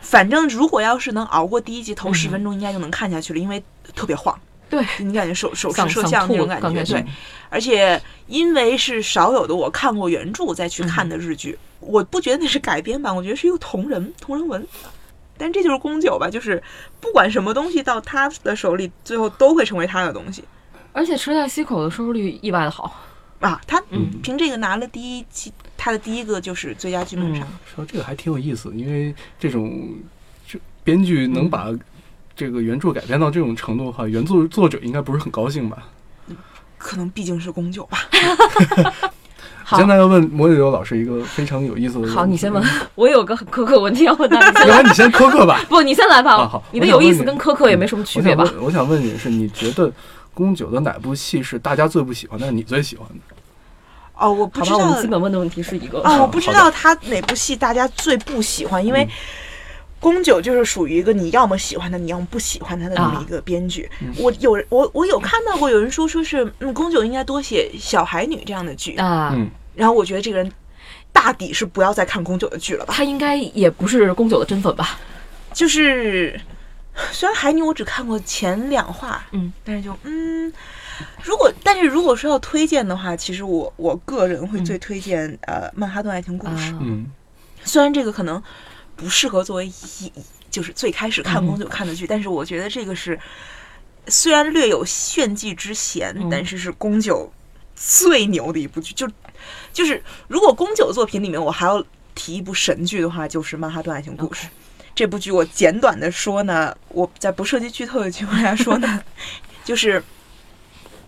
[0.00, 3.62] 反正如果要是能熬过第一集头十嗯分钟，应该就能看下去了，因为
[3.94, 4.38] 特别晃。
[4.70, 7.04] 对，你感觉手手持摄像那种感觉，对，
[7.48, 14.66] 而且因为是少有的我看过原著再去看的日剧，我不觉得那是改编版，我觉得是一个同人同人文。
[15.38, 16.62] 但这就是宫九吧，就是
[17.00, 20.44] 不管什么东西到他的手里，最后都会成为他的东西
[20.92, 22.94] 而且池袋西口的收视率意外的好。
[23.40, 23.58] 啊。
[23.66, 27.48] 他嗯凭这个拿了第一季，他的第一个就是最佳剧本赏。
[27.74, 29.88] 说这个还挺有意思，因为这种
[30.46, 31.68] 这编剧嗯能把
[32.36, 35.84] 这个原著改编到这种程度的话，原作作者应该不是很高兴吧？
[36.76, 37.98] 可能毕竟是宫九吧。
[39.64, 42.16] 好现在要问摩羯流老师一个非常有意思的问题。
[42.16, 42.64] 好，你先问。
[42.94, 44.66] 我有个很苛刻问题要问他，你要不来。
[44.66, 45.62] 然你先苛刻吧。
[45.68, 46.36] 不，你先来吧。
[46.36, 48.54] 啊好你的有意思跟苛刻也没什么区别吧我想？
[48.56, 49.92] 问，我想问你是，你觉得
[50.32, 53.36] 宫九的哪部戏是大家最不喜欢，但是你最喜欢的？
[54.18, 56.00] 哦，我不知好吧，我们道基本问的问题是一个。
[56.00, 59.10] 哦，我不知道他哪部戏大家最不喜欢，因为嗯
[60.00, 63.90] 宫九就是属于一个你要么喜欢他，你要么不喜欢他的那么一个编剧。
[64.16, 70.52] 我有我我有看到过有人说说是嗯，宫九应该多写小孩女这样的剧，啊，嗯，然后我觉得这个人
[71.12, 72.94] 大抵是不要再看宫九的剧了吧。
[72.96, 75.00] 他应该也不是宫九的真粉吧？
[75.52, 76.40] 就是
[77.10, 80.52] 虽然海女我只看过前两话，嗯，但是就嗯，
[81.22, 86.72] 如果但是如果说要推荐的话，其实我我个人会最推荐、呃曼哈顿爱情故事。
[86.72, 87.06] 啊，嗯
[87.64, 88.42] 虽然这个可能
[88.96, 90.12] 不适合作为一
[90.50, 93.18] 就是最开始看宫九看的剧，但是我觉得这个是
[94.06, 97.30] 虽然略有炫技之嫌，嗯但是是宫九
[97.76, 98.94] 最牛的一部剧。
[98.94, 99.10] 就
[99.72, 101.84] 就是如果宫九作品里面我还要
[102.14, 104.46] 提一部神剧的话，就是《曼哈顿爱情故事》。
[104.94, 109.00] 这部剧我简短的说呢，我在不涉及剧透的情况下说呢，
[109.64, 110.02] 就是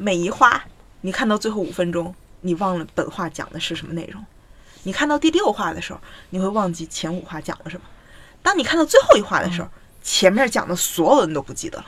[0.01, 0.65] 每一话
[1.03, 4.25] 你看到最后五分钟，你忘了本话讲的是什么内容。
[4.85, 7.83] 你看到第六话的时候，你会忘记前五话讲了什么。
[8.43, 9.69] 当你看到最后一话的时候，
[10.03, 11.85] 前面讲的所有人都不记得了。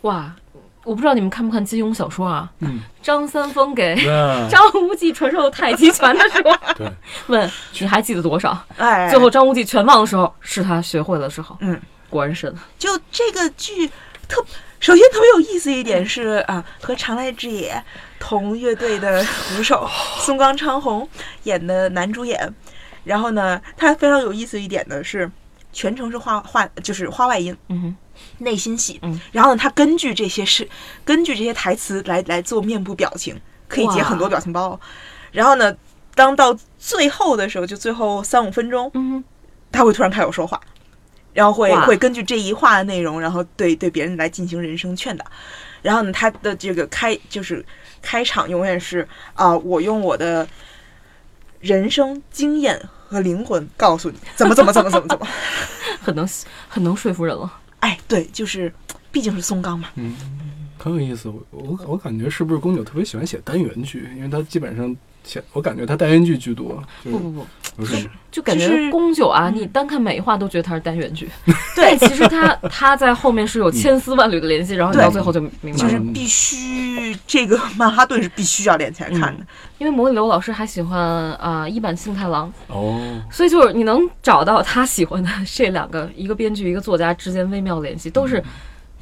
[0.00, 0.34] 哇，
[0.82, 2.50] 我不知道你们看不看金庸小说啊？
[2.58, 3.94] 嗯，张三丰给
[4.50, 6.92] 张无忌传授太极拳的时候，对，
[7.28, 7.48] 问
[7.78, 8.60] 你还记得多少？
[8.76, 11.56] 哎，最后张无忌全忘的时候，是他学会了时候。
[11.60, 12.52] 嗯，果然神。
[12.76, 13.88] 就这个剧
[14.28, 14.44] 特，
[14.82, 17.80] 首先特别有意思一点是啊，和长濑智也
[18.18, 21.08] 同乐队的鼓手松冈昌宏
[21.44, 22.52] 演的男主演。
[23.04, 25.30] 然后呢，他非常有意思一点的是，
[25.72, 27.96] 全程是画画就是画外音，嗯哼，
[28.38, 28.98] 内心戏。
[29.02, 30.68] 嗯，然后呢，他根据这些是
[31.04, 34.78] 根据这些台词来来做面部表情，可以截很多表情包。
[35.30, 35.72] 然后呢，
[36.16, 39.24] 当到最后的时候，就最后三五分钟，嗯哼，
[39.70, 40.60] 他会突然开口说话，
[41.32, 45.24] 然后会会根据这一话的内容，然后对对别人来进行人生劝导。
[45.80, 47.64] 然后呢，他的这个开就是
[48.00, 50.46] 开场永远是啊、我用我的
[51.60, 55.26] 人生经验和灵魂告诉你怎么怎么怎么怎么怎么。
[56.00, 56.28] 很能
[56.68, 57.52] 很能说服人了。
[57.80, 58.72] 哎，对，就是
[59.10, 59.88] 毕竟是松冈嘛。
[59.96, 60.14] 嗯，
[60.78, 61.28] 很有意思。
[61.28, 68.08] 我我我感觉是不是宫九特别喜欢写单元剧，因为他基本上写，我感觉他单元剧居多，就是不不不，不是。
[68.30, 69.60] 就感觉宫九啊，嗯。
[69.60, 71.28] 你单看每一话都觉得它是单元剧，
[71.76, 75.76] 对但其实它它在后面是有千丝万缕的联系，然后你到最后就明白了。
[75.76, 79.44] 就是必须这个曼哈顿是必须要连起来看的。
[79.76, 80.98] 因为魔里流老师还喜欢
[81.34, 88.42] 啊、一坂幸太郎，哦，所以就是你能找到他喜欢的这两个，一个编剧一个作家之间微妙的联系，都是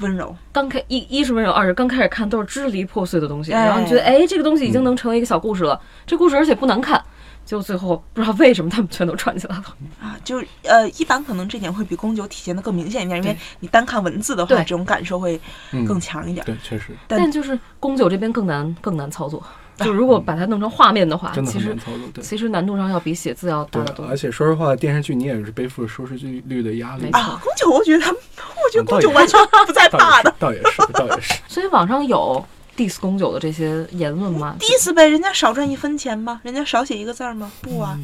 [0.01, 3.67] 温柔，刚开一一是温柔，二是刚开始看都是支离破碎的东西，哎。
[3.67, 7.01] 然后你觉得哎这个东西已经能成为一个小故事了，这故事而且不难看，
[7.45, 9.65] 结果最后不知道为什么他们全都串起来了。
[10.01, 15.41] 啊，就呃，一版可能这点会比宫九体现的更明显一点，因为你单看文字的话，这种感受会
[15.73, 16.45] 嗯，更强一点。
[16.47, 19.43] 对，确实但但就是宫九这边更难更难操作，
[19.79, 22.09] 就如果把它弄成画面的话，其实操作。
[22.15, 24.17] 对其实难度上要比写字要大对得，多而。
[24.17, 30.31] 且说实话，电视剧你也是背负着收视率率的压力啊，宫九，我觉得他们，我觉得宫九完全不在倒怕的。
[30.31, 31.35] 也是，倒也是，倒也是。
[31.49, 32.45] 所以网上有
[32.81, 34.57] diss 宫九的这些言论吗？
[34.59, 36.41] 第一次呗，人家少赚一分钱吗？
[36.43, 37.53] 人家少写一个字儿吗？
[37.61, 37.99] 不啊，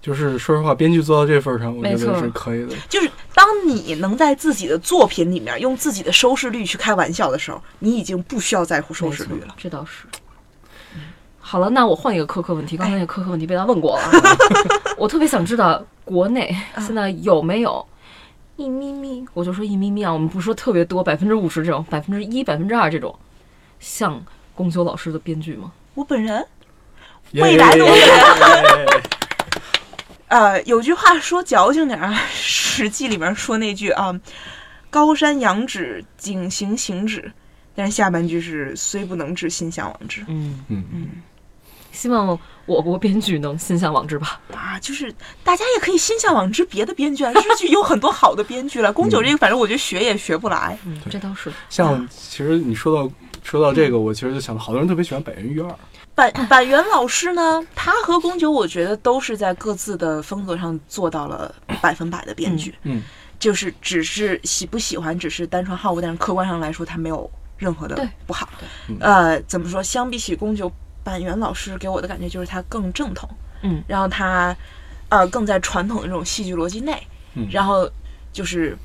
[0.00, 2.74] 就是说实话，编剧做到这份儿上，我觉没错得是可以的。
[2.88, 9.54] 就是当你能在自己的作品里面用自己的收视率去开玩笑的时候，你已经不需要在乎收视率了。
[9.58, 10.06] 这倒是。
[11.38, 12.74] 好了，那我换一个苛刻问题。
[12.74, 14.10] 刚才那个苛刻问题被他问过了啊，
[14.96, 17.86] 我特别想知道国内现在有没有
[18.56, 23.14] 一咪咪，我就说一咪咪啊，我们不说特别多，百分之五十这种，百分之一、百分之二这种，
[23.84, 25.70] 像宫修老师的编剧吗？
[25.92, 26.44] 我本人，
[27.32, 29.00] 未来的我耶
[30.28, 34.18] 呃，有句话说矫情点儿啊，《史记》里面说那句啊
[34.88, 37.30] ，“高山仰止，景行行止”，
[37.76, 40.22] 但是下半句是“虽不能至，心向往之。
[40.26, 40.64] 嗯。
[40.68, 41.08] 嗯，嗯，
[41.94, 45.10] 希望我国编剧能心向往之吧。”啊，就是
[45.42, 48.92] 大家也可以心向往之别的编剧啊，日剧有很多好的编剧了。
[48.92, 50.76] 宫九这个，反正我觉得学也学不来。
[50.84, 51.50] 嗯，这倒是。
[51.70, 53.10] 像其实你说到
[53.42, 55.68] 说到这个，我其实就想到，好多人特别喜欢《百元御二》。
[56.14, 61.52] 板板垣老师呢，他和宫九，我觉得都是在各自的风格上做到了
[61.82, 63.02] 百分百的编剧，嗯，
[63.40, 67.28] 就是只是喜不喜欢，只是单纯好恶，但是客观上来说，他没有
[67.58, 68.48] 任何的不好
[68.88, 68.96] 嗯。
[69.00, 69.82] 呃，怎么说？
[69.82, 70.70] 相比起宫九，
[71.04, 73.28] 板垣老师给我的感觉就是他更正统，
[73.62, 74.56] 嗯，然后他
[75.10, 77.00] 呃更在传统的这种戏剧逻辑内，
[77.34, 77.88] 嗯然后
[78.32, 78.76] 就是。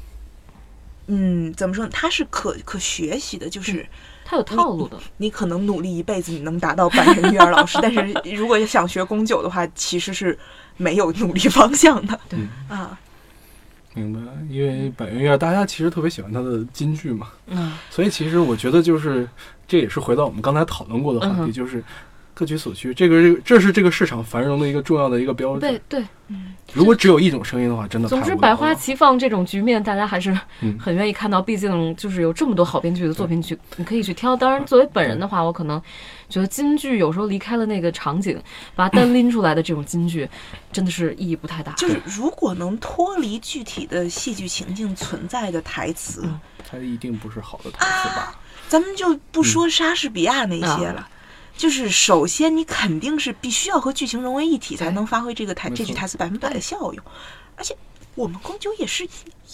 [1.11, 1.89] 嗯，怎么说呢？
[1.91, 3.83] 他是可可学习的，就是
[4.23, 4.95] 他有套路的。
[5.17, 10.37] 你可能努力一辈子，你能达到板垣育儿老师，但是如果想学宫九的话，其实是
[10.77, 12.19] 没有努力方向的。
[12.29, 12.95] 对啊，
[13.95, 14.19] 明白，
[14.51, 19.27] 因为《百元御二》大家其实特别喜欢他的金句嘛，嗯，所以其实我觉得就是
[19.67, 21.83] 这也是回到我们刚才讨论过的话题，嗯就是
[22.39, 25.59] 各取所需，这个这个这是这个市场繁荣的一个重要的一个标志。
[25.59, 31.41] 对对，嗯如果只有一种声音的话，真的总之百花齐放这种局面，大家还是嗯很愿意看到。
[31.41, 34.37] 毕竟就是有这么多好编剧的作品去，你可以去挑。
[34.37, 35.81] 当然，作为本人的话，我可能
[36.29, 38.41] 觉得京剧有时候离开了那个场景，
[38.73, 40.25] 把它单拎出来的这种京剧，
[40.71, 41.73] 真的是意义不太大。
[41.73, 46.39] 就是如果能脱离具体的戏剧情境存在的台词，嗯
[46.71, 48.39] 它一定不是好的台词吧？
[48.69, 51.05] 咱们就不说莎士比亚那些了。
[51.59, 57.03] 就是首先，你肯定是必须要和剧情融为一体，才能发挥这个台这句台词百分百的效用。
[57.57, 57.75] 而且
[58.15, 59.05] 我们宫九也是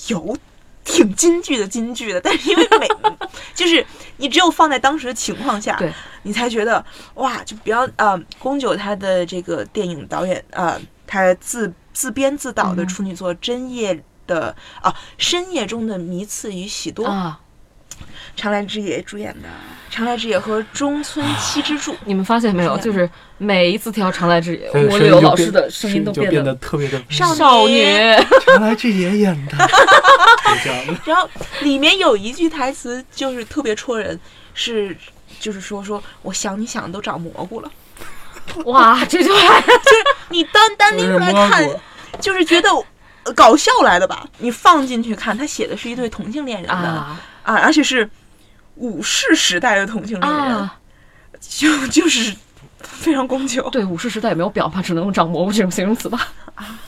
[0.10, 0.38] 有
[0.84, 2.88] 挺金句的金句的，但是因为每
[3.56, 3.84] 就是
[4.18, 5.82] 你只有放在当时的情况下，
[6.22, 13.96] 你才觉得哇，就比方呃，宫九他的这个电影导演呃，他自自编自导的嗯处女作《真夜》
[14.28, 17.40] 的啊，深夜中的迷次与喜多，啊，
[18.36, 19.48] 长濑智也主演的，
[19.90, 21.96] 长濑智也和中村七之助。
[22.06, 22.78] 你们发现没有？
[22.78, 27.84] 就是每一次挑长濑智也，他的蜗柳老师的声音都变得得特别的少少女女。
[27.84, 29.58] 原来这也演 的。
[31.06, 31.30] 然后
[31.62, 34.20] 里面有一句台词就是特别戳人，
[34.54, 34.96] 是
[35.40, 37.72] 就是说说我想你想的都长蘑菇了。
[38.66, 41.68] 哇，这句话 就是你单单拎出来看
[42.20, 42.70] 就是觉得
[43.24, 44.28] 呃搞笑来的吧？
[44.40, 48.10] 你放进去看，他写的是一对同性恋人的啊啊而且是
[48.76, 50.78] 武士时代的同性恋人，啊！
[51.40, 52.36] 就就是
[52.82, 53.70] 非常宫九。
[53.70, 56.28] 对，武士时代也没有表嘛，只能用长蘑菇这种形容词吧。
[56.56, 56.80] 啊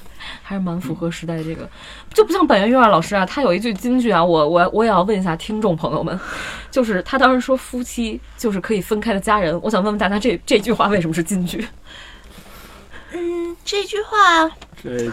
[0.44, 1.70] 还是蛮符合时代这个，
[2.14, 6.18] 就不像板垣瑞二老师啊，他有一句金句啊，我我我也要问一下听众朋友们，
[6.72, 11.68] 就是他当时说夫妻就是可以分开的家人，我想问问大家这这句话为什么是金句？
[13.12, 14.50] 嗯，这句话
[14.82, 15.12] 这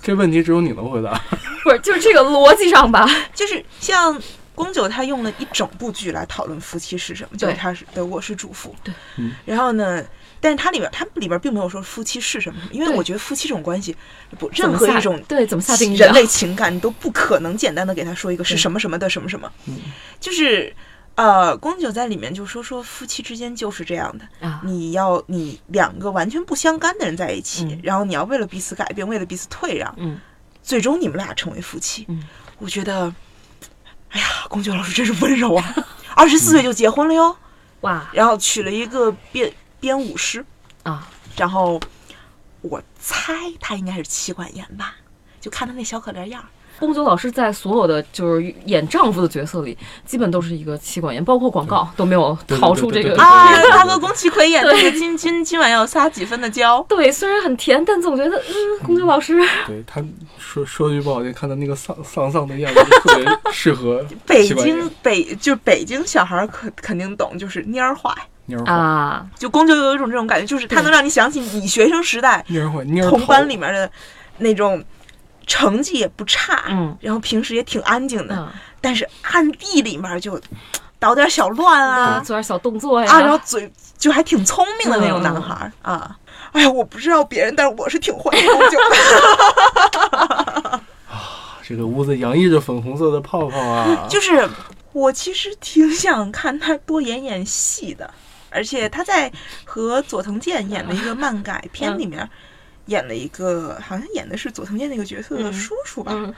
[0.00, 1.20] 这问题只有你能回答。
[1.62, 3.06] 不是，就是这个逻辑上吧？
[3.34, 4.18] 就是像
[4.56, 8.74] 宫九他用了一整部剧来讨论夫妻是什么，就是他是的我是主妇。
[8.82, 8.92] 对。
[9.18, 9.32] 嗯。
[9.44, 10.02] 然后呢，
[10.40, 13.94] 但是它里边它里边并没有说夫妻是什么，因为我觉得夫妻这种关系，
[14.38, 16.06] 不任何一种对怎么下定义啊？
[16.06, 19.78] 人类情感，你都不可能简单的给他说一个是什么什么的什么什么，嗯。
[20.18, 20.74] 就是。
[21.16, 24.60] 呃，宫九在里面就说说夫妻之间就是这样的，啊？
[24.62, 27.80] 你要你两个完全不相干的人在一起，嗯。
[27.82, 30.20] 然后你要为了彼此改变，为了彼此退让，嗯。
[30.62, 32.04] 最终你们俩成为夫妻。
[32.08, 32.22] 嗯，
[32.58, 33.10] 我觉得，
[34.16, 35.74] 哎呀，龚俊老师真是温柔啊！
[36.16, 37.36] 二十四岁就结婚了哟，
[37.82, 40.42] 哇然后娶了一个编编舞师，
[40.84, 41.06] 啊！
[41.36, 41.78] 然后
[42.62, 44.94] 我猜他应该是妻管严吧，
[45.46, 46.46] 就看他那小可怜样儿。
[46.80, 60.04] 宫九老师在所有的就是演丈夫的角色里，基本都是一个妻管严，包括广告都没有逃出这个啊，他和宫崎葵演那个今今今晚要撒几分的娇，对，虽然很甜，但总觉得嗯，宫九老师对他
[60.36, 68.10] 说说句不好听，看他那个丧丧丧的样子，特别适合 北京北就是北京小孩儿肯肯定懂，就是蔫儿坏。
[68.48, 73.90] 蔫儿坏，啊，就宫九有一种这种感觉，就是他能让你想起你学生时代蔫儿坏，蔫儿同班里面的
[74.38, 74.84] 那种
[75.46, 78.48] 成绩也不差，嗯然后平时也挺安静的，嗯，
[78.80, 80.40] 但是暗地里面就
[80.98, 86.16] 捣点小乱啊做点小动作呀，啊，然后嘴就还挺聪明的那种嗯男孩儿、啊。
[86.52, 90.80] 哎呀，我不知道别人，但是我是挺欢迎宫九的。
[91.62, 94.06] 这个屋子洋溢着粉红色的泡泡啊！
[94.08, 94.48] 就是
[94.92, 98.08] 我其实挺想看他多演演戏的，
[98.50, 99.30] 而且他在
[99.64, 102.28] 和佐藤健演的一个漫改片里面。
[102.86, 106.12] 演了一个，好像演的是佐藤健那个角色的嗯叔叔吧？
[106.14, 106.34] 嗯，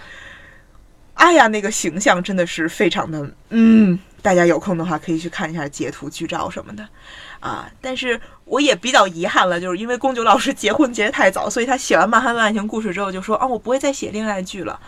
[1.15, 6.89] 哎呀，那个形象真的是非常的，嗯，大家有空的话可以去看一下截图、剧照什么的，
[7.41, 7.71] 啊。
[7.81, 14.79] 但是我也比较遗憾了，就是因为宫九老师结婚结得太早，所以他写完《漫汉爱情故事》之后就说，啊，我不会再写恋爱剧了，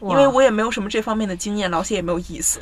[0.00, 2.58] 因为我也没有什么这方面的经验，老写也没有意思。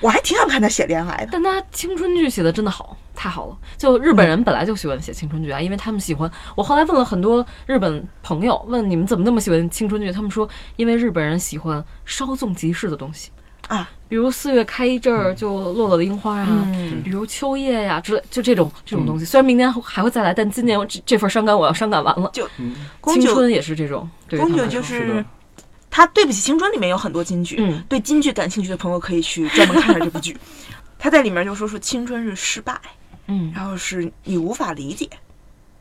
[0.00, 3.56] 我还挺想看他写恋爱的，但他青春剧写的真的好，太好了。
[3.76, 6.30] 就日本人本来就喜欢写青春剧啊，因为他们喜欢。
[6.54, 13.30] 我后来问了很多日本朋友，问你们怎么那么喜欢青春剧，他们说因为日本人喜欢稍纵即逝的东西
[13.68, 19.24] 啊，比如四月开一阵儿就落了的樱花啊，嗯比如秋叶呀、之类，就这种这种东西。
[19.24, 22.30] 虽然明年还会再来，但今年我这这份伤感我要伤感完了。
[22.32, 22.46] 就，
[23.04, 25.24] 青春也是这种，对于他宫九们来说就是
[25.90, 30.36] 他《对不起青春》里面有很多金句，嗯对京剧感兴趣的朋友可以去专门看一下这部剧。
[30.98, 32.78] 他在里面就说说青春是失败，
[33.26, 33.52] 嗯。
[33.54, 35.08] 然后是你无法理解，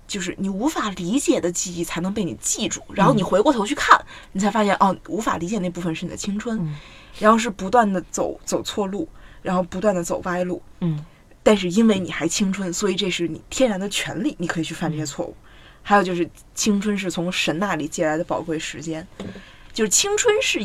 [0.07, 3.99] 就是你无法理解的记忆才能被你记住，然后你回过头去看，
[4.31, 6.75] 你才发现哦，无法理解那部分是你的青春，嗯。
[7.19, 9.07] 然后是不断的走走错路，
[9.41, 11.05] 然后不断的走歪路，嗯。
[11.43, 15.35] 但是因为你还青春，所以这是你天然的权利，你可以去犯这些错误。
[15.85, 19.05] 还有就是青春是从神那里借来的宝贵时间，
[19.73, 20.57] 就是青春是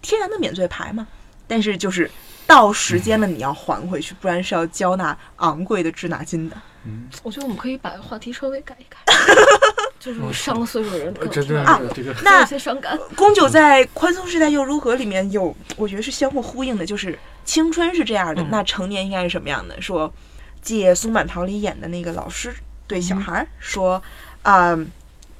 [0.00, 1.06] 天然的免罪牌嘛，
[1.46, 2.10] 但是就是
[2.46, 6.56] 到时间了你要还回去，不然是要交纳昂贵的滞纳金的。
[6.84, 7.08] 嗯。
[7.22, 8.98] 我觉得我们可以把话题稍微改一改，
[9.98, 11.14] 就是上了岁数的人。
[11.14, 11.64] 可能真的
[11.94, 12.20] 听是这个。
[12.22, 12.98] 那有些伤感。
[13.16, 18.48] 宫九在《宽松时代又如何》里面有，我觉得是相互呼应的，就是青春是这样的，嗯。
[18.50, 19.80] 那成年应该是什么样的？
[19.80, 20.12] 说
[20.60, 22.54] 借松坂桃李演的那个老师
[22.86, 24.02] 对小孩儿说，
[24.42, 24.78] 啊、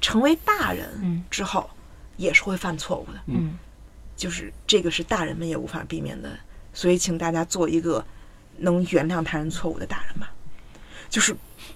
[0.01, 1.23] 成为大人嗯。
[1.29, 1.69] 之后
[2.17, 3.57] 也是会犯错误的，嗯。
[4.15, 6.29] 就是这个是大人们也无法避免的，
[6.73, 8.03] 所以请大家做一个
[8.57, 10.31] 能原谅他人错误的大人吧，
[11.09, 11.35] 就是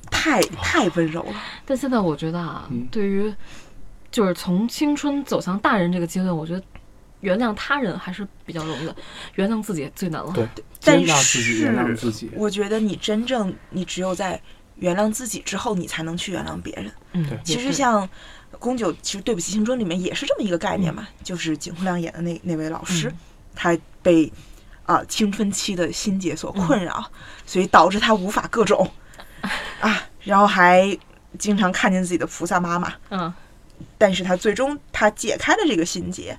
[0.10, 1.36] 太太温柔了。
[1.66, 3.34] 但现在我觉得啊嗯，对于
[4.12, 6.64] 就是从青春走向大人这个阶段，我觉得
[7.22, 8.96] 原谅他人还是比较容易的，
[9.36, 10.32] 原谅自己最难了。
[10.34, 12.30] 对，接但纳自己，是原谅自己。
[12.34, 14.40] 我觉得你真正，你只有在
[14.78, 16.92] 原谅自己之后，你才能去原谅别人。
[17.14, 18.08] 嗯，对其实像
[18.60, 23.18] 宫九，其实《对不起青春》里面也是这么一个概念嗯嘛，就是景洪亮演的那那位老师，嗯
[23.60, 24.32] 他被
[24.88, 27.12] 啊、青春期的心结所困扰，嗯
[27.46, 28.90] 所以导致他无法各种
[29.80, 30.98] 啊，然后还
[31.38, 33.32] 经常看见自己的菩萨妈妈，嗯
[33.98, 36.36] 但是他最终他解开了这个心结，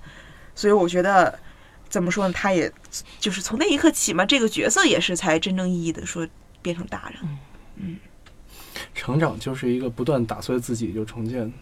[0.55, 1.39] 所以我觉得
[1.89, 2.33] 怎么说呢？
[2.33, 2.73] 他也
[3.21, 6.27] 就是从那一刻起嘛，这个角色也是才真正意义的说
[6.61, 7.39] 变成大人。
[7.77, 7.99] 嗯
[8.95, 11.53] 成长就是一个不断打碎自己就重建，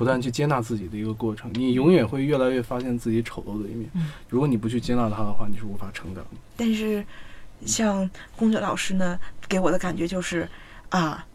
[0.00, 1.50] 不断去接纳自己的一个过程。
[1.52, 3.86] 你永远会越来越发现自己丑陋的一面。
[3.94, 6.30] 嗯如果你不去接纳它的话，你是无法成长的。
[6.56, 7.04] 但是
[7.66, 10.48] 像宫九老师呢，给我的感觉就是
[10.88, 11.26] 啊，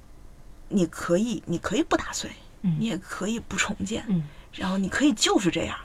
[0.70, 2.28] 你可以，你可以不打碎，
[2.64, 5.78] 嗯你也可以不重建，嗯然后你可以就是这样，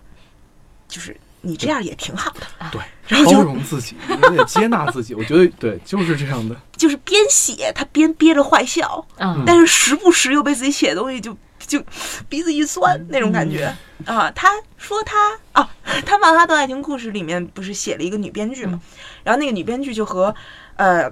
[0.89, 5.13] 就是你这样也挺好的，对，然后包容自己，你也得接纳自己。
[5.15, 6.59] 我觉得对，就是这样的。
[6.79, 11.37] 就是边写他边憋着坏笑，嗯但是时不时又被自己写的东西就
[11.71, 11.81] 就
[12.29, 13.73] 鼻子一酸那种感觉、
[14.05, 14.29] 啊。
[14.35, 15.71] 他说他啊，
[16.05, 18.81] 他《曼哈顿爱情故事》里面不是写了一个女编剧嘛，
[19.23, 20.35] 然后那个女编剧就和
[20.75, 21.09] 呃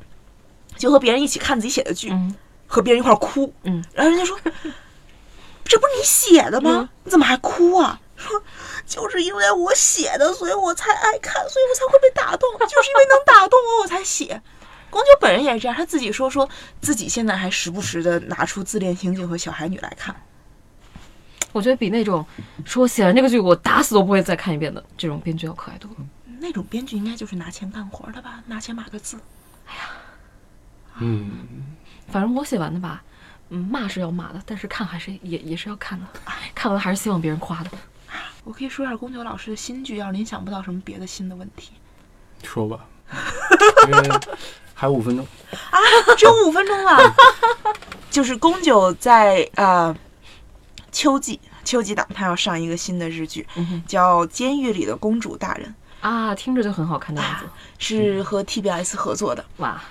[0.76, 2.34] 就和别人一起看自己写的剧，嗯
[2.66, 4.36] 和别人一块儿哭，嗯，然后人家说
[5.64, 6.88] 这不是你写的吗？
[7.04, 8.00] 你怎么还哭啊？
[8.16, 8.42] 说
[8.84, 14.42] 就是因为我写的，所以我才爱看，所以我才会被打动，就是因为能打动我，我才写。
[14.90, 16.48] 光九本人也是这样，他自己说说
[16.80, 20.16] 自己现在还时不时的拿出《自恋刑警》和《小孩女》来看。
[21.52, 22.24] 我觉得比那种
[22.64, 25.96] 说写完这个剧我打死都不会再看一遍的这种编剧要可爱多了。
[26.40, 28.42] 那种编剧应该就是拿钱干活的吧？
[28.46, 29.18] 拿钱码个字。
[29.66, 29.90] 哎呀
[31.00, 31.30] 嗯，
[32.08, 33.02] 反正我写完的吧，
[33.50, 36.06] 嗯，骂是要骂的，但是看还是也也是要看的，
[36.54, 37.70] 看完还是希望别人夸的。
[38.44, 41.72] 我可以说一下宫九老师的新剧，要是您想不到什么别的新的问题，
[42.42, 42.84] 说吧，
[43.86, 44.20] 因为
[44.74, 45.26] 还有五分钟
[45.70, 45.78] 啊。
[46.16, 47.14] 只有五分钟了。
[48.10, 49.94] 就是宫九在呃
[50.90, 55.74] 秋季秋季档，他要上一个新的日剧，嗯叫《监狱里的公主大人。
[56.00, 57.46] 啊，听着就很好看的样子。》，
[57.78, 59.44] 是和 TBS 合作的。
[59.56, 59.82] 哇，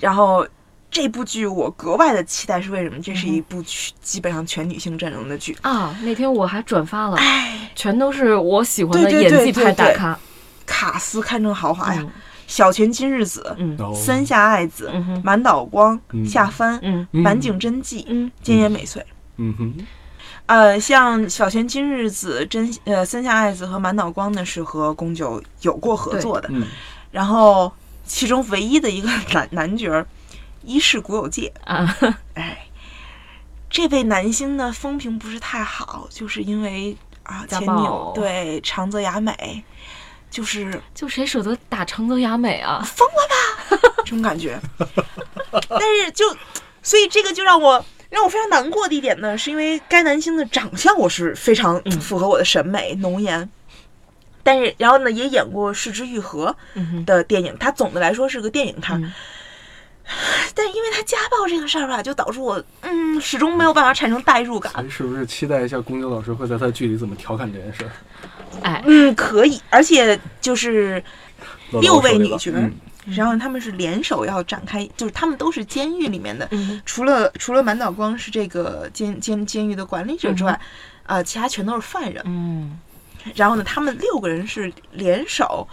[0.00, 0.46] 然后
[0.90, 3.00] 这部剧我格外的期待，是为什么？
[3.02, 5.56] 这是一部全基本上全女性阵容的剧。
[5.62, 10.18] 啊，那天我还转发了，哎，全都是我喜欢的演技派大咖。
[10.64, 12.00] 卡斯堪称豪华呀！
[12.02, 12.10] 嗯。
[12.46, 13.76] 小泉今日子、嗯。
[13.78, 13.92] 哦。
[13.94, 15.22] 森下爱子、嗯哼。
[15.24, 16.24] 满岛光、嗯。
[16.24, 17.06] 夏帆、嗯。
[17.12, 17.22] 嗯。
[17.24, 18.30] 坂井真纪、嗯。
[18.44, 19.04] 菅野美穗。
[19.38, 19.74] 嗯哼，
[20.46, 26.48] 呃，像小泉今日子、真呃森下爱子和满岛光呢，是和宫九有过合作的。
[26.52, 26.66] 嗯，
[27.10, 27.72] 然后
[28.04, 30.06] 其中唯一的一个男 男角儿，
[30.62, 31.52] 一是古有介。
[31.64, 31.96] 啊，
[32.34, 32.66] 哎，
[33.70, 39.64] 这位男星呢风评不是太好，就是因为啊前女友对长泽雅美，
[40.30, 42.82] 就是就谁舍得打长泽雅美啊？
[42.84, 44.60] 疯了吧 这种感觉。
[45.68, 46.24] 但是就
[46.82, 47.82] 所以这个就让我
[48.12, 53.48] 让我非常难过的一点呢，是因为该男星的长相我是非常嗯符合我的审美，浓颜。
[54.42, 56.54] 但是，然后呢，也演过《失之愈合》
[57.06, 58.96] 的电影，他总的来说是个电影咖。
[58.96, 59.10] 嗯
[60.54, 64.90] 但因为他家暴这个事儿吧，就导致我嗯始终没有办法产生代入感。
[64.90, 67.90] 是不是期待一下公牛老师会在他的剧里怎么调侃这件事儿？
[68.62, 71.02] 哎，嗯，可以，而且就是
[71.80, 72.70] 六位女角嗯
[73.04, 80.60] 然后他们是联手要展开，就是他们都是监狱里面的，嗯除了除了满岛光是这个监监监狱的管理者之外，
[81.06, 82.22] 呃，其他全都是犯人。
[82.26, 82.78] 嗯
[83.34, 85.66] 然后呢，他们六个人是联手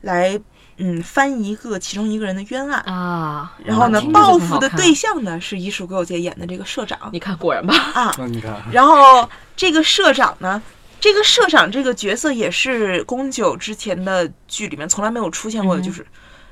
[0.00, 0.38] 来
[0.78, 2.80] 嗯翻一个其中一个人的冤案。
[2.82, 8.14] 啊，然后呢，报复的对象呢是伊树给我姐演的这个社长你看果然吧，啊。
[8.28, 10.62] 你看，然后这个社长呢，
[10.98, 16.06] 这个社长这个角色也是宫九之前的剧里面从来没有出现过的，嗯就是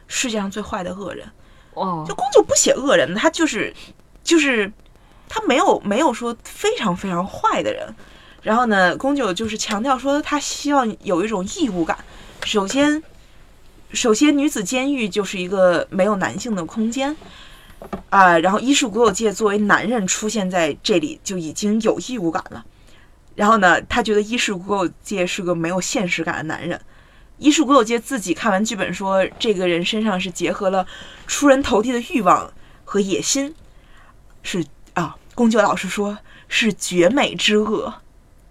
[0.06, 1.26] 世界上最坏的恶人。
[1.74, 3.74] 哦就，宫九不写恶人，他就是
[4.22, 4.72] 就是
[5.28, 7.94] 他没有没有说非常非常坏的人。
[8.42, 11.98] 然后呢，宫九就是强调说，他希望有一种义务感。
[12.44, 13.02] 首先，
[13.92, 17.16] 首先女子监狱就是一个没有男性的空间。
[18.08, 22.64] 啊、然后伊树国有界作为男人出现在这里就已经有义务感了。
[23.34, 26.80] 然后呢，他觉得伊树国有界是个没有现实感的男人。
[27.38, 30.86] 伊树国有界自己看完剧本说，这个人身上是结合了
[31.26, 32.50] 出人头地的欲望
[32.84, 33.54] 和野心，
[34.42, 34.64] 是
[34.94, 36.16] 啊，宫九老师说
[36.48, 37.92] 是绝美之恶，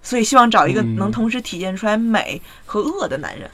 [0.02, 3.50] 所以希望找一个嗯能同时体现出来美和恶的男人。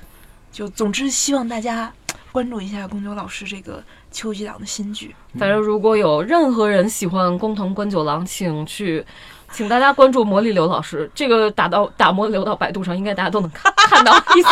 [0.52, 1.94] 就总之，希望大家
[2.32, 5.16] 关注一下宫九老师这个秋季档的新剧。
[5.38, 9.06] 反正如果有任何人喜欢工藤官九郎，请去，
[9.54, 11.10] 请大家关注魔力刘老师。
[11.14, 14.50] 这个打到打魔力流到百度上，应该大家都能看看到一些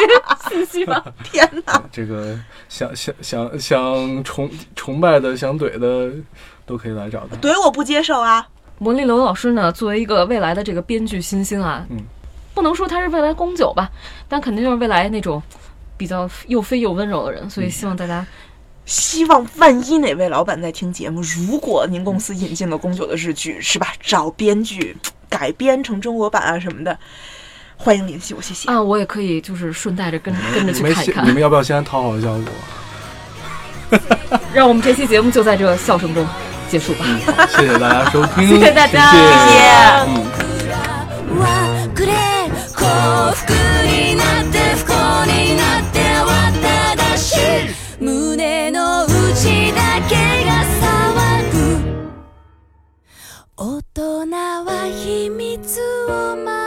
[0.50, 1.04] 信息吧。
[1.24, 1.82] 天哪！
[1.92, 2.38] 这个
[2.70, 6.12] 想想想想崇崇拜的、想怼的，
[6.66, 7.38] 都可以来找他。
[7.38, 8.48] 怼我不接受啊！
[8.80, 11.98] 魔力刘老师呢，作为一个未来的这个编剧新星啊，嗯，
[12.54, 13.90] 不能说他是未来宫九吧，
[14.28, 15.42] 但肯定就是未来那种
[15.98, 18.24] 比较又飞又温柔的人，所以希望大家
[18.88, 23.94] 希望万一哪位老板在听节目，如果您公司引进了宫九的日剧，是吧？
[24.02, 24.96] 找编剧
[25.30, 26.98] 改编成中国版啊什么的，
[27.76, 28.70] 欢迎联系我，谢谢。
[28.70, 31.26] 啊，我也可以就是顺带着跟 跟着去看一看。
[31.26, 34.00] 你们要不要先讨好一下我？
[34.56, 36.26] 让我们这期节目就在这笑声中
[36.70, 37.06] 结束吧。
[37.26, 39.60] 好， 谢谢大家收听，谢谢大家谢谢谢
[40.08, 40.48] 嗯。
[53.60, 56.67] 大人は秘密を守る。